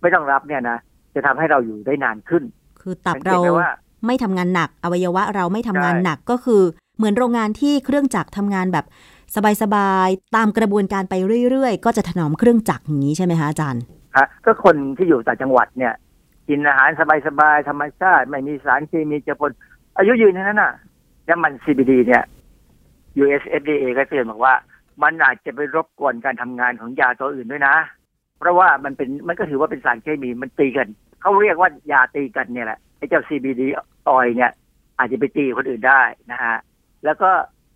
[0.04, 0.78] ไม่ต้องรับเนี่ยนะ
[1.14, 2.42] จะทำให้เราอยู่ได้นานขึ้น
[2.80, 3.70] คือตับสังเกเราตไหมว่า
[4.06, 6.62] ไม่ทำงานหนักอวัยวะเราไม่ทำงานใช่หนักก็คือ
[6.96, 8.86] เหมือนโรงงานที่เครื่องจักรทำงานแบบ
[9.62, 11.14] สบายๆตามกระบวนการไป
[11.50, 13.82] เรื่อยๆ ก็จะถนอมเครื่องจักรอย่างนี้ใช่ไหมคะอาจารย์
[14.16, 15.94] ฮะก็คนที่อยู่ต่างจังหวัดเนี่ย
[16.48, 16.90] กินอาหาร
[17.26, 19.52] สบายๆธรรมชาติ ไม่มีสารเคมีเจือปน
[19.98, 20.72] อายุยืนเท่านั้นน่ะ
[21.28, 22.22] น้ำมัน CBD เนี่ย
[23.22, 24.54] US FDA ก็เตือนบอกว่า
[25.02, 27.74] มันอาจจะไปรบกวนการทำงานของยาตัวอื่นด้วยนะ
[28.38, 30.88] เพราะว่ามันเป็นมันก็ถือว่าเป็นสารเคมีมันตีกัน
[31.20, 33.62] เขาเรียกว่ายาตีกันเนี่ยแหละไอ้เจ้า CBD
[34.08, 34.52] ออยเนี่ย
[34.98, 36.56] อาจจะไปตีคนอื่นได้นะฮะ
[37.04, 37.30] แล้วก็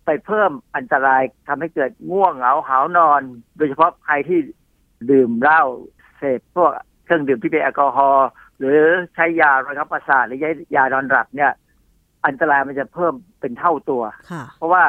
[0.05, 3.21] ไปเพิ่มอันตรายทำให้เกิดง่วงเหงาหาวนอน
[3.57, 4.39] โดยเฉพาะใครที่
[5.11, 5.63] ดื่มเหล้า
[6.17, 6.71] เสพพวก
[7.05, 8.79] เครื่องดื่มที่เป็นแอลกอฮอล์หรือ
[9.15, 10.39] ใช้ยาระงับประสาทหรือ
[10.75, 11.51] ยานอนหลับเนี่ย
[12.25, 14.83] อันตรายมันจะเพิ่มเป็นเท่าตัวค่ะเพราะว่า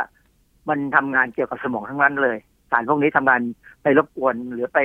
[0.68, 2.38] มันทำงานเกี่ยวกับสมองทั้งนั้นเลย
[2.70, 3.40] สารพวกนี้ทำงาน
[3.82, 4.78] ไปรบกวนหรือไป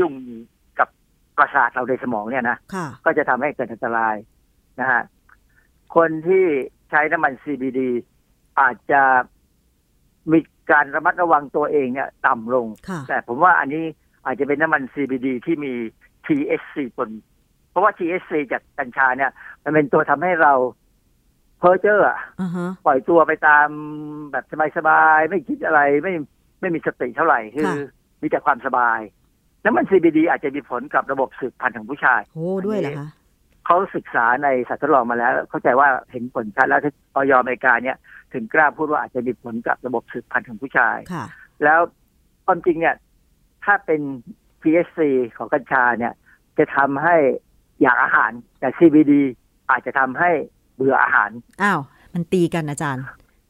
[0.00, 0.12] ยุ่ง
[0.78, 0.88] กับ
[1.36, 4.16] ประสาทเราในสมองเนี่ยนะค่ะก็จะทำให้เกิดอันตราย
[4.80, 5.02] นะฮะ
[5.96, 6.44] คนที่
[6.90, 7.80] ใช้น้ำมัน CBD
[8.60, 9.02] อาจจะ
[10.32, 10.38] มี
[10.70, 13.84] การระมัดระวังตัวเองเนี่ย ต่ำลงค่ะแต่ผมว่าอันนี้
[14.24, 15.72] อาจจะเป็นน้ำมัน CBD ที่มี
[16.26, 17.10] THC ปน
[17.70, 19.30] เพราะว่า THC จากกัญชาเนี่ย
[19.64, 20.52] มันเป็นตัวทำให้เรา
[21.58, 23.68] เพ้อเจ้ออะอ่าฮะปล่อยตัวไปตาม
[24.32, 24.44] แบบ
[24.76, 26.14] สบายๆ ไม่คิดอะไรไม่
[26.60, 27.76] ไม่มีสติเท่าไหร่คือค่ะ
[28.22, 29.00] มีแต่ความสบาย
[29.62, 33.10] แล้วมัน CBD อาจจะมีผลกับระบบสืบพันธุ์ของผู้ชายโอ้ด้วยเหรอคะ
[33.66, 37.96] เขาศึกษาในสัตว์ทดลองมาแล้ว เข้าใจว่าเห็นผลชัดแล้วที่ออยอเมริกาเนี่ย
[38.32, 41.24] ถึงกล้าพูดว่าอาจจะมีผลกับระบบสืบพันธุ์ของผู้ชายค่ะ
[41.64, 41.80] แล้ว
[42.46, 42.96] ความจริงเนี่ย
[43.64, 44.00] ถ้าเป็น
[44.62, 44.98] THC
[45.36, 46.12] ของกัญชาเนี่ย
[46.58, 47.16] จะทำให้
[47.82, 48.30] อยากอาหาร
[48.60, 49.12] แต่ CBD
[49.70, 50.30] อาจจะทำให้
[50.74, 51.30] เบื่ออาหาร
[51.62, 51.80] อ้าว
[52.14, 53.04] มันตีกันอาจารย์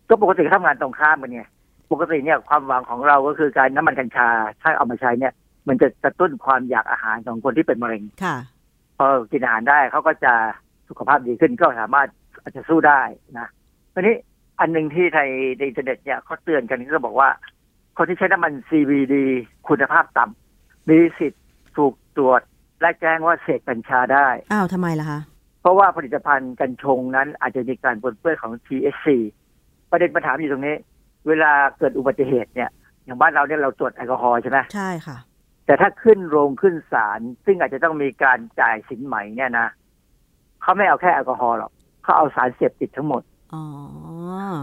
[0.08, 1.42] ก็ปกติก็ทำงานตรงข้ามกันไง
[1.90, 4.28] ปกติเนี่ยความหวังของเราก็คือการน้ำมันกัญชา
[4.62, 5.32] ถ้าเอามาใช้เนี่ย
[5.68, 8.36] มันจะกระตุ้นความอยากอาหารของคนที่เป็นมะเร็งค่ะ
[8.98, 10.32] พอกินอาหารได้เขาก็จะ
[10.88, 12.08] สุขภาพดีขึ้นก็สามารถ
[12.42, 13.00] อาจจะสู้ได้
[13.38, 13.48] นะ
[13.94, 14.16] ทีนี้
[14.60, 15.20] อันหนึ่งที่ใน
[15.58, 17.28] ในอินเทอร์เน็ตเนี่ยเขาเตือนกันก็บอกว่า
[17.96, 19.14] คนที่ใช้น้ำมัน CBD
[19.68, 21.44] คุณภาพต่ำมีสิทธิ์
[21.76, 22.40] ถูกตรวจ
[22.80, 25.20] และแจ้งว่าเสพกัญชาได้อ้าวทำไมล่ะคะ
[25.60, 29.06] เพราะว่าผลิตภัณฑ์กัญชงนั้นอาจจะมีการปนเปื้อนของ THC
[29.90, 30.76] ประเด็นปัญหาอยู่ตรงนี้
[31.28, 32.70] เวลาเกิดอุบัติเหตุเนี่ย
[33.04, 35.16] อย่างบ้านเราเนี่ยเราตรวจแอลกอฮอล์ใช่ไหมใช่ค่ะ
[35.66, 39.68] แต่ถ้าขึ้นโรงขึ้นศาลซึ่งอาจจะต้องมีการจ่ายสินไหมเนี่ยนะ
[40.62, 43.22] เขาไม่เอาแค่แอลกอฮอล์หรอกเขาเอาสารเสพติดทั้งหมด
[43.54, 43.62] อ๋อ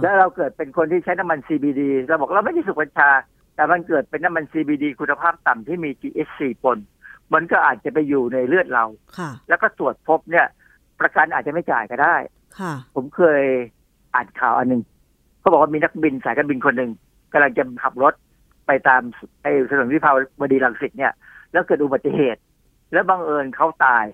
[0.02, 3.10] แล้วเราเกิดเป็นคนที่ใช้น้ำมัน CBD เราบอกเราไม่ได้สูบกัญชา
[3.56, 6.78] แต่มันเกิดเป็นน้ำมัน CBD คุณภาพต่ำที่มี THC ปน
[7.34, 8.86] มันก็อาจจะไปอยู่ในเลือดเรา
[9.18, 10.48] ค่ะแล้วก็ตรวจพบเนี่ย
[11.00, 12.16] ประกันอาจจะไม่จ่ายก็ได้
[12.60, 13.44] ค่ะผมเคย
[14.14, 14.82] อ่านข่าวอันหนึ่ง
[15.48, 16.92] เขาบอกว่ามีนักบินสายการบินคนหนึ่ง
[17.34, 18.14] กำลังจะขับรถ
[18.68, 19.02] ไปตาม
[19.42, 21.14] ไอ้ถนนวิภาวดีรังสิตเนี่ย
[21.52, 22.42] แล้วเกิดอุบัติเหตุ
[22.94, 24.06] แล้วบังเอิญเขาตาย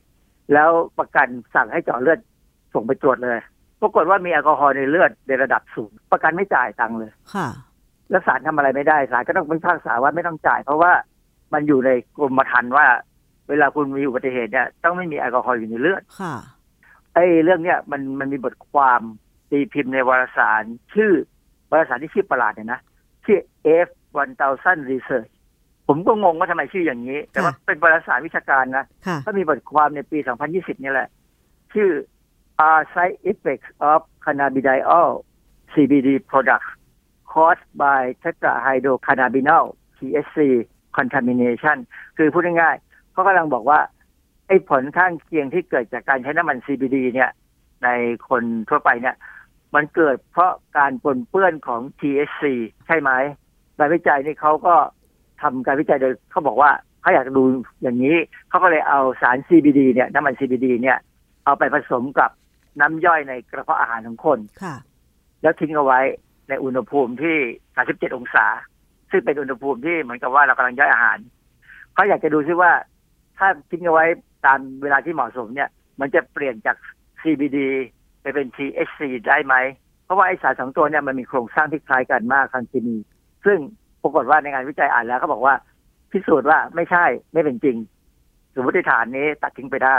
[0.53, 0.69] แล้ว
[0.99, 2.19] ประกันสั่งให้เจาะเลือด
[2.73, 3.37] ส่งไปตรวจเลย
[3.81, 7.47] ปรากฏว่ามีแอลกอฮอล์ในเลือดในระดับสูง ประกันไม่จ่ายตังค์เลยค่ะ
[8.09, 10.91] แล้วศาลทำอะไรไม่ได้ศาลก็ต้องพิพากษาว่าไม่ต้องจ่าย เพราะว่า
[11.53, 12.87] มันอยู่ในกรมธรรม์ว่า
[13.49, 16.35] เวลาคุณมีอุบัติเหตุเนี่ยต้องไม่มีแอลกอฮอล์อยู่ในเลือดค่ะ
[17.13, 19.01] ไอ้เรื่องเนี้ยมันมันมีบทความ
[19.53, 21.11] ตีพิมพ์ในวารสาร ชื่อ
[21.71, 22.79] วารสารที่ชื่อประหลาดเนี่ยนะ
[23.25, 23.39] ชื่อ
[23.85, 23.87] F
[24.39, 25.31] 1000 Research
[25.87, 30.17] ผมก็งงว่าทำไมชื่ออย่างนี้ แต่ว่าเป็นวารสารวิชาการนะค่ะก็มีบทความในปี
[30.49, 31.09] 2020เนี่ยแหละ
[31.73, 31.89] ชื่อ
[32.69, 35.09] Are Side Effects of Cannabidiol
[35.73, 36.69] CBD Products
[37.31, 39.65] Caused by Tetrahydrocannabinol
[39.97, 40.37] THC
[40.97, 41.77] Contamination
[42.17, 43.79] คือพูดง่ายๆเขากำลังบอกว่า
[44.47, 47.31] ไอ้ผลข้างเคียงที่เกิดจากการใช้น้ำมัน CBD เนี่ย
[47.83, 47.89] ใน
[48.29, 49.15] คนทั่วไปเนี่ย
[49.75, 52.43] มันเกิดเพราะการปนเปื้อนของ THC
[52.85, 53.11] ใช่ไหม
[53.77, 54.75] งานวิจัยนี่เขาก็
[55.41, 56.71] ทำการวิจัยโดยเขาบอกว่า
[57.01, 57.43] เขาอยากดู
[57.81, 58.15] อย่างนี้
[58.49, 60.97] เขาก็เลยเอาสาร CBD เนี่ยน้ำมัน CBD เนี่ย
[61.45, 62.29] เอาไปผสมกับ
[62.79, 64.75] น้ำย่อยในกระเพาะอาหารของคนค่ะ
[65.41, 65.99] แล้วทิ้งเอาไว้
[66.49, 67.37] ในอุณหภูมิที่
[67.75, 68.45] 37 องศา
[69.11, 71.17] ซึ่งเป็นอุณหภูมิที่เหมือนกับว่าเรากำลังย่อยอาหาร
[71.93, 72.71] เขาอยากจะดูซิว่า
[73.37, 74.05] ถ้าทิ้งเอาไว้
[74.45, 75.69] ตามเวลาที่เหมาะสมเนี่ย
[75.99, 76.77] มันจะเปลี่ยนจาก
[77.21, 77.57] CBD
[78.23, 79.55] ไปเป็น THC ได้ไหม
[80.05, 82.97] เพราะว่าไอสารสองตัวเนี่ยมันมีโครงสร้างที่คล้ายกันมากทางเคมี
[83.45, 83.57] ซึ่ง
[84.01, 85.55] ปรากฏว่าในงานวิจัยอ่านแล้วเขาบอกว่า
[86.11, 87.77] พิสูจน์ว่าไม่ใช่ไม่เป็นจริง
[88.55, 89.97] สมมติฐานนี้ตัดทิ้งไปได้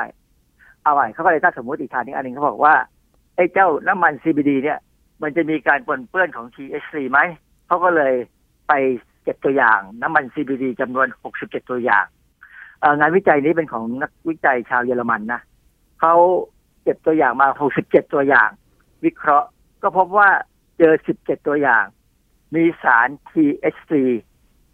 [0.85, 2.75] เอาไว้เขาก็เลยตั้งสมมติฐานนี้อันหนึ่งเขาบอกว่า
[3.37, 4.79] ไอ้เจ้าน้ำมัน CBD เนี่ย
[5.22, 7.18] มันจะมีการปนเปื้อนของ THC ไหม
[7.66, 8.14] เขาก็เลย
[8.68, 8.72] ไป
[9.22, 11.07] เก็บตัวอย่างน้ำมัน CBD จำนวน
[11.39, 12.07] 67 ตัวอย่าง
[12.99, 15.41] งานวิจัยนี้เป็นของนักวิจัยชาวเยอรมันนะ
[16.01, 16.14] เขา
[16.85, 17.49] เก็บตัวอย่างมา
[17.80, 18.51] 67ตัวอย่าง
[19.05, 19.49] วิเคราะห์
[19.82, 20.28] ก็พบว่า
[20.78, 21.85] เจอ17ตัวอย่าง
[22.55, 23.93] มีสาร THC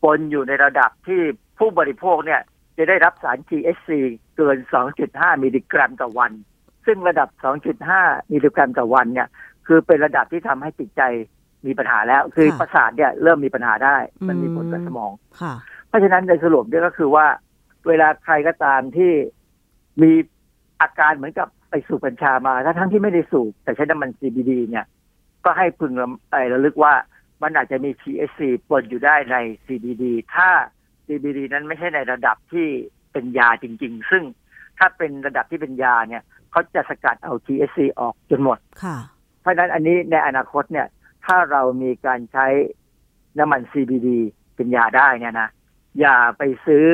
[0.02, 1.20] ปนอยู่ในระดับที่
[1.58, 2.40] ผู้บริโภคเนี่ย
[2.76, 3.90] จะได้รับสาร THC
[4.36, 4.56] เกิน
[5.00, 6.32] 2.5 มิลลิกรัมต่อวัน
[6.86, 7.28] ซึ่งระดับ
[7.80, 9.28] 2.5 มิลลิกรัมต่อวันเนี่ย
[9.66, 11.02] คือเป็นระดับที่ทำให้จิตใจ
[11.66, 13.96] มีปัญหาแล้ว คือค่ะประสาทเนี่ยเริ่มมีปัญหาได้
[14.28, 15.52] มันมีผลกับอืมสมองค่ะ
[15.88, 17.26] เพราะฉะนั้นในสรุปเนี่ยก็คือว่า
[17.88, 19.12] เวลาใครก็ตามที่
[20.02, 20.12] มี
[20.80, 24.86] อาการเหมือนกับ ไปสูบกัญชามาถ้าทั้งที่ไม่ได้สูบแต่ใช้น้ำมัน CBD เนี่ย
[25.44, 26.94] ก็ให้พึงระไอ้ระลึกว่า
[27.42, 30.04] มันอาจจะมี THC ปนอยู่ได้ใน CBD
[30.34, 30.48] ถ้า
[31.06, 32.66] CBD นั้นไม่ใช่ในระดับที่
[33.12, 34.22] เป็นยาจริง ๆ ซึ่ง
[34.78, 38.96] ถ้าเป็นระดับที่เป็นยาเนี่ยเขาจะสกัดเอา THC ออกจนหมดค่ะ
[39.40, 40.86] เพราะฉะนั้นอันนี้ในอนาคตเนี่ย
[41.26, 42.46] ถ้าเรามีการใช้
[43.38, 44.08] น้ำมัน CBD
[44.56, 45.48] เป็นยาได้เนี่ยนะ
[46.00, 46.84] อย่าไปซื้อ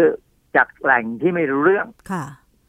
[0.57, 2.25] จากแหล่งที่ไม่รู้เรื่องค่ะ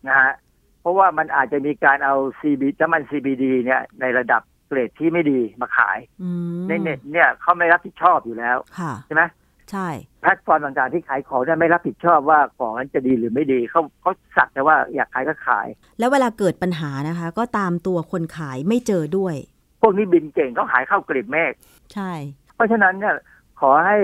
[0.07, 0.46] นะฮะเพ
[0.87, 6.29] ราะว่ามันอาจจะมีการเอา CB น้ำมัน CBD เนี่ยในระดับเกรดที่ไม่ดีมาขายอื
[6.59, 9.23] มในเน็ตเนี่ยเขาไม่รับผิดชอบอยู่แล้วค่ะใช่ไหม
[9.71, 9.87] ใช่
[10.21, 15.67] แพลตฟอร์มต่างๆที่ขายของเนี่ยไม่รับผิดชอบว่าของนั้นจะดีหรือไม่ดีเขาเขาสักแต่ว่าอยากขายก็ขาย
[15.99, 19.35] แล้วเวลาเกิดปัญหานะคะ ก็ตามตัวคนขายไม่เจอด้วย
[19.81, 21.53] พวกนี้บินเก่งเขาหายเข้ากลีบเมฆ
[21.93, 22.11] ใช่
[22.55, 23.15] เพราะฉะนั้นเนี่ย
[23.61, 23.97] ขอให้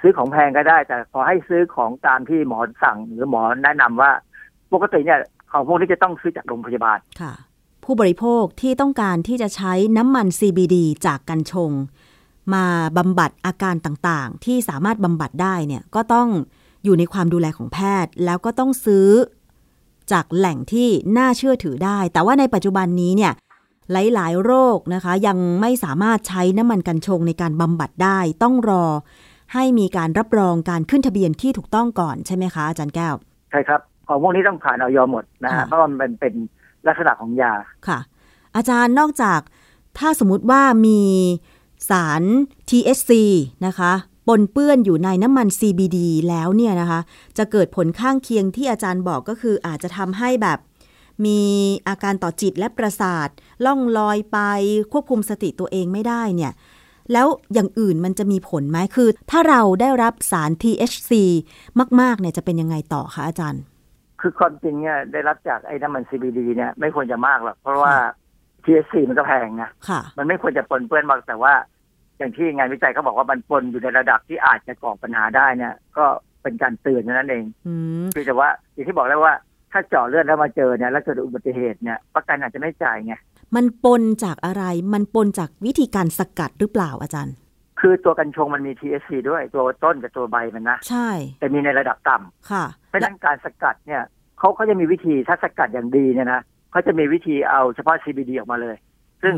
[0.00, 4.10] ซื้อของแพงก็ได้ แต่ขอให้ซื้อของตามที่หมอสั่งหรือหมอแนะนำว่า
[4.72, 5.20] ปกติเนี่ย
[5.52, 7.32] ของพวกนี้จะต้องซื้อจากโรงพยาบาลค่ะ
[7.84, 10.76] ผู้บริโภคที่ต้องการที่จะใช้น้ำมัน CBD
[11.06, 11.72] จากกัญชง
[12.54, 12.64] มา
[12.98, 16.28] บำบัดอาการต่างๆ ที่สามารถบำบัดได้เนี่ยก็ต้อง
[16.84, 19.08] อยู่ในความดูแลของแพทย์ แล้วก็ต้องซื้อ
[20.12, 20.88] จากแหล่งที่
[21.18, 23.32] น่าเชื่อถือได้ แต่ว่าในปัจจุบันนี้เนี่ย
[23.92, 28.84] หลายๆ โรคนะคะ ยังไม่สามารถใช้น้ำมันกัญชงในการบำบัดได้ ต้องรอ
[29.54, 33.14] ให้มีการรับรองการขึ้นทะเบียนที่ถูกต้องก่อนใช่ไหมคะอาจารย์แก้ว
[33.50, 36.34] ใช่ครับ ของพวกนี้ต้องผ่านออยหมดนะฮะค่ะเพราะว่ามันเป็น
[36.86, 37.52] ลักษณะของยา
[37.88, 37.98] ค่ะ
[38.56, 39.40] อาจารย์นอกจาก
[39.98, 41.00] ถ้าสมมุติว่ามี
[41.90, 42.22] สาร
[42.68, 43.12] THC
[43.66, 43.92] นะคะ
[44.28, 45.98] ปนเปื้อนอยู่ในน้ำมัน CBD
[46.28, 47.00] แล้วเนี่ยนะคะ
[47.38, 50.58] จะเกิดผลข้างเคียงที่อาจารย์บอกก็คืออาจจะทำให้แบบ
[51.24, 51.40] มี
[51.88, 53.28] อาการต่อจิตและประสาท
[53.64, 54.38] ล่องลอยไป
[54.92, 56.52] ควบคุมสติตัวเองไม่ได้เนี่ย
[57.12, 61.12] แล้วอย่างอื่นมันจะมีผลไหมคือ ถ้าเราได้รับสาร THC
[62.00, 63.62] มาก ๆ เนี่ยจะเป็นยังไงต่อคะอาจารย์
[64.20, 67.94] คือความจริงเนี่ยได้รับจากไอ้น้ำมัน CBD เนี่ยไม่ควรจะมากหรอกเพราะว่า
[68.64, 71.52] THC มันก็แพงนะค่ะมันไม่ควรจะปนเปื้อนมากแต่ว่า
[72.18, 76.04] อย่างที่งานวิจัยเขาบอกว่ามันปนอยู่ในระดับที่อาจจะก่อปัญหาได้เนี่ย ก็
[76.42, 79.34] เป็นการเตือนเท่านั้นเองอืมคือแต่ว่าอย่างที่บอกแล้วว่า
[79.72, 83.14] ถ้าเจาะเลือดแล้วมาเจอเนี่ยแล้วเกิดอุบัติเหตุเนี่ยประกันอาจจะไม่จ่ายไง
[83.56, 87.34] มันปนจากอะไร มันปนจากวิธีการสกัดหรือเปล่าอาจารย์
[87.80, 91.08] คือตัวกัญชงมันมี THC ด้วยตัวต้นกับตัวใบมันนะ ใช่
[91.38, 94.02] แต่มีในระดับต่ำค่ะเพราะฉะนั้นการสกัดเนี่ย
[94.38, 98.76] เขาเขาจะมีวิธีถ้าสกัดอย่างดีเนี่ยนะเขาจะมีวิธีเอาเฉพาะ CBD ออกมาเลย
[99.22, 99.34] ซึ่ง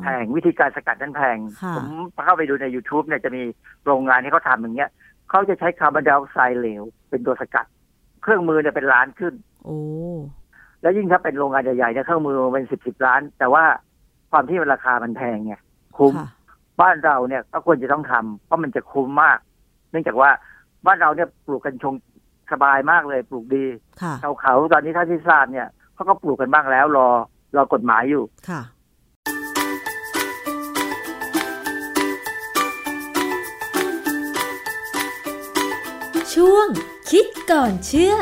[0.00, 1.86] แพงวิธีการสกัดนั้นแพงค่ะผม
[2.24, 3.42] เข้าไปดูใน YouTube เนี่ยจะมี
[3.86, 4.90] โรงงานที่เขาทำอย่างเงี้ย
[5.30, 7.66] เขาจะใช้คาร์บอนไดออกไซด์เหลว เป็นตัวสกัด
[8.22, 9.78] เครื่องมือเนี่ยเป็นล้านขึ้น โอ้
[10.82, 13.64] แล้วยิ่งถ้าเป็นโรงงานใหญ่ๆเนี่ยเครื่องมือเป็นสิบสิบล้าน แต่ว่า
[14.30, 15.54] ความที่ราคามันแพงไง
[15.96, 16.14] คุ้ม
[16.82, 19.38] บ้านเราเนี่ยก็ควรจะต้องทำเพราะมันจะคุ้มมาก
[19.90, 20.30] เนื่องจากว่า
[20.86, 21.94] บ้านเราเนี่ยปลูกกัญชง
[22.52, 23.64] สบายมากเลยปลูกดี
[24.02, 27.08] ค่ะชาวเขาตอนนี้ถ้าที่ทราบเนี่ยเขาก็ปลูกกันบ้างแล้วรอ
[27.56, 28.62] รอกฎหมายอยู่ค่ะ
[36.34, 36.66] ช่วง
[37.10, 38.14] คิดก่อนเชื่อ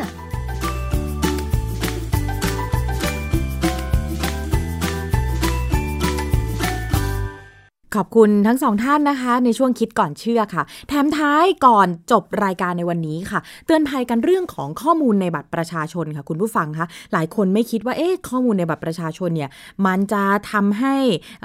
[7.96, 19.50] ขอบคุณทั้งสองท่านนะคะ ในช่วงคิดก่อนเชื่อค่ะ แถมท้ายก่อนจบรายการในวันนี้ค่ะ เตือนภัยกันเรื่องของข้อมูลในบัตรประชาชนค่ะ คุณผู้ฟังคะหลายคนไม่คิดว่าเอ๊ะข้อมูลในบัตรประชาชนเนี่ย
[19.86, 20.22] มันจะ
[20.52, 20.94] ทำให้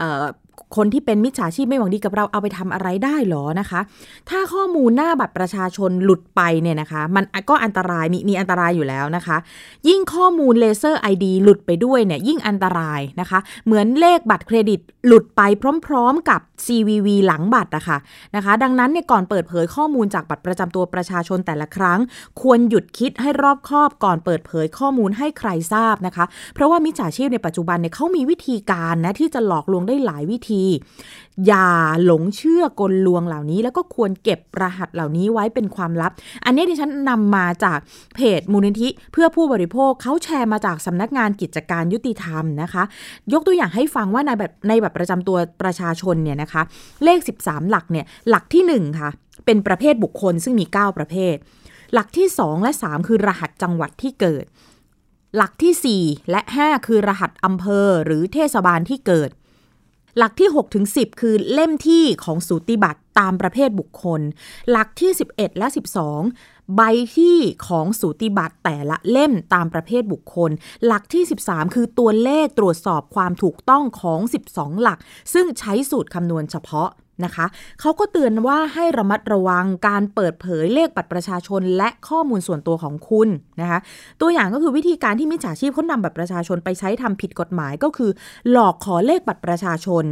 [0.02, 0.24] อ่อ
[0.76, 3.80] คนที่เป็นมิจฉาชีพไม่หวังดีกับเราเอาไปทำอะไรได้หรอนะคะ
[4.30, 9.38] ถ้าข้อมูลหน้าบัตรประชาชนหลุดไปเนี่ยนะคะ มันก็อันตรายมีมีอันตรายอยู่แล้วนะคะ
[9.88, 15.42] ยิ่งข้อมูลเลเซอร์ ID หลุดไปด้วยเนี่ยยิ่งอันตรายนะคะ เหมือนเลขบัตรเครดิตหลุดไป
[15.88, 17.98] พร้อม ๆ กับ CVV หลังบัตรอะคะ
[18.36, 22.00] นะคะ ดังนั้นเนี่ยก่อนเปิดเผยข้อมูลจากบัตรประจำตัวประชาชนแต่ละครั้ง
[22.42, 30.64] ควรหยุดคิดให้รอบคอบก่อนเปิดเผยข้อมูลให้ใครทราบนะคะ เพราะว่ามิจฉาชีพในปัจจุบันเนี่ยเขามีวิธีการนะที่จะหลอกลวงได้หลายวิธี
[31.48, 31.68] อย่า
[32.06, 36.12] หลงเชื่อกลลวงเหล่านี้ แล้วก็ควรเก็บรหัสเหล่านี้ไว้เป็นความลับ
[36.46, 37.80] อันนี้ดิฉันนำมาจาก
[38.16, 42.84] เพจมูลนิธิเพื่อผู้บริโภคเขาแชร์มาจากสำนักงานกิจการยุติธรรมนะคะ
[43.34, 46.62] ยกตัวอย่างให้ฟังว่าในแบบในแบบประจำตัวประชาชนเนี่ยนะคะ
[47.04, 49.10] เลข 13 หลักเนี่ยหลักที่ 1 ค่ะ
[49.46, 51.36] เป็นประเภทบุคคลซึ่งมี 9 ประเภท
[51.94, 54.46] หลักที่ 2 และ 3 คือรหัสจังหวัดที่เกิด
[55.38, 59.30] หลักที่ 4 และ 5 คือรหัสอำเภอหรือเทศบาลที่เกิด
[60.18, 64.22] หลักที่ 6 ถึง 10 คือเล่มที่ของสูติบัตรตามประเภทบุคคล
[64.70, 65.68] หลักที่ 11 และ
[66.20, 66.82] 12 ใบ
[67.16, 67.38] ที่
[67.68, 70.52] ของสูติบัตรแต่ละเล่มตามประเภทบุคคล
[70.86, 74.20] หลักที่ 13 คือตัวเลขตรวจสอบความถูกต้องของ
[74.52, 75.00] 12 หลัก
[75.34, 76.90] ซึ่งใช้สูตรคำนวณเฉพาะ
[77.24, 77.46] นะคะ
[77.80, 83.28] เขาก็เตือนว่าให้ระมัดระวังการเปิดเผยเลขบัตรประชาชน และข้อมูลส่วนตัวของคุณ
[83.62, 83.80] นะคะ
[84.22, 88.12] ตัวอย่างก็คือวิธีการที่มิจฉาชีพเขานำบัตรประชาชนไปใช้ทำผิดกฎหมายก็คือ
[88.52, 90.06] หลอกขอเลขบัตรประชาชน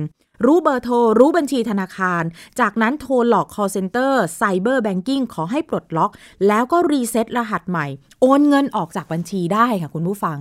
[0.45, 2.23] รู้เบอร์โทร รู้บัญชีธนาคาร
[2.59, 6.11] จากนั้นโทรหลอก call center cyber banking ขอให้ปลดล็อก
[6.47, 7.87] แล้วก็รีเซ็ตรหัสใหม่
[8.21, 10.37] โอนเงินออกจากบัญชีได้ค่ะคุณผู้ฟัง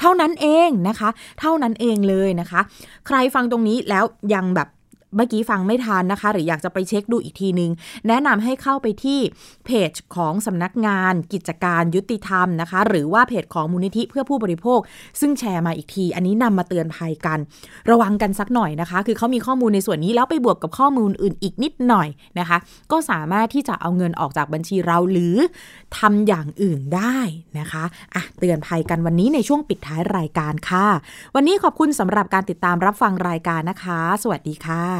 [0.00, 1.08] เท่านั้นเองนะคะ
[1.40, 2.60] เท่านั้นเองเลยนะคะ
[3.06, 4.04] ใครฟังตรงนี้แล้ว
[4.34, 4.68] ยังแบบ
[5.16, 7.70] เมื่อกี้ฟังไม่ทันนะคะ หรืออยากจะไปเช็คดูอีกทีนึง
[8.08, 9.20] แนะนำให้เข้าไปที่
[9.66, 14.80] เพจของสำนักงาน กิจการยุติธรรมนะคะ หรือว่าเพจของมูลนิธิเพื่อผู้บริโภค
[15.20, 17.38] ซึ่งแชร์มาอีกที อันนี้นำมาเตือนภัยกัน
[17.90, 22.08] ระวังกันสักหน่อยนะคะ คือเขามีข้อมูลในส่วนนี้แล้วไปบวกกับข้อมูลอื่นอีกนิดหน่อย
[22.38, 22.58] นะคะ
[22.92, 25.36] ก็สามารถที่จะเอาเงินออกจากบัญชีเราหรือ
[25.98, 27.18] ทำอย่างอื่นได้
[27.58, 27.84] นะคะ
[28.14, 30.86] อะเตือนภัยกันวันนี้ในช่วงปิดท้ายรายการค่ะ
[31.34, 34.99] วันนี้ขอบคุณสำหรับการติดตามรับฟังรายการนะคะ สวัสดีค่ะ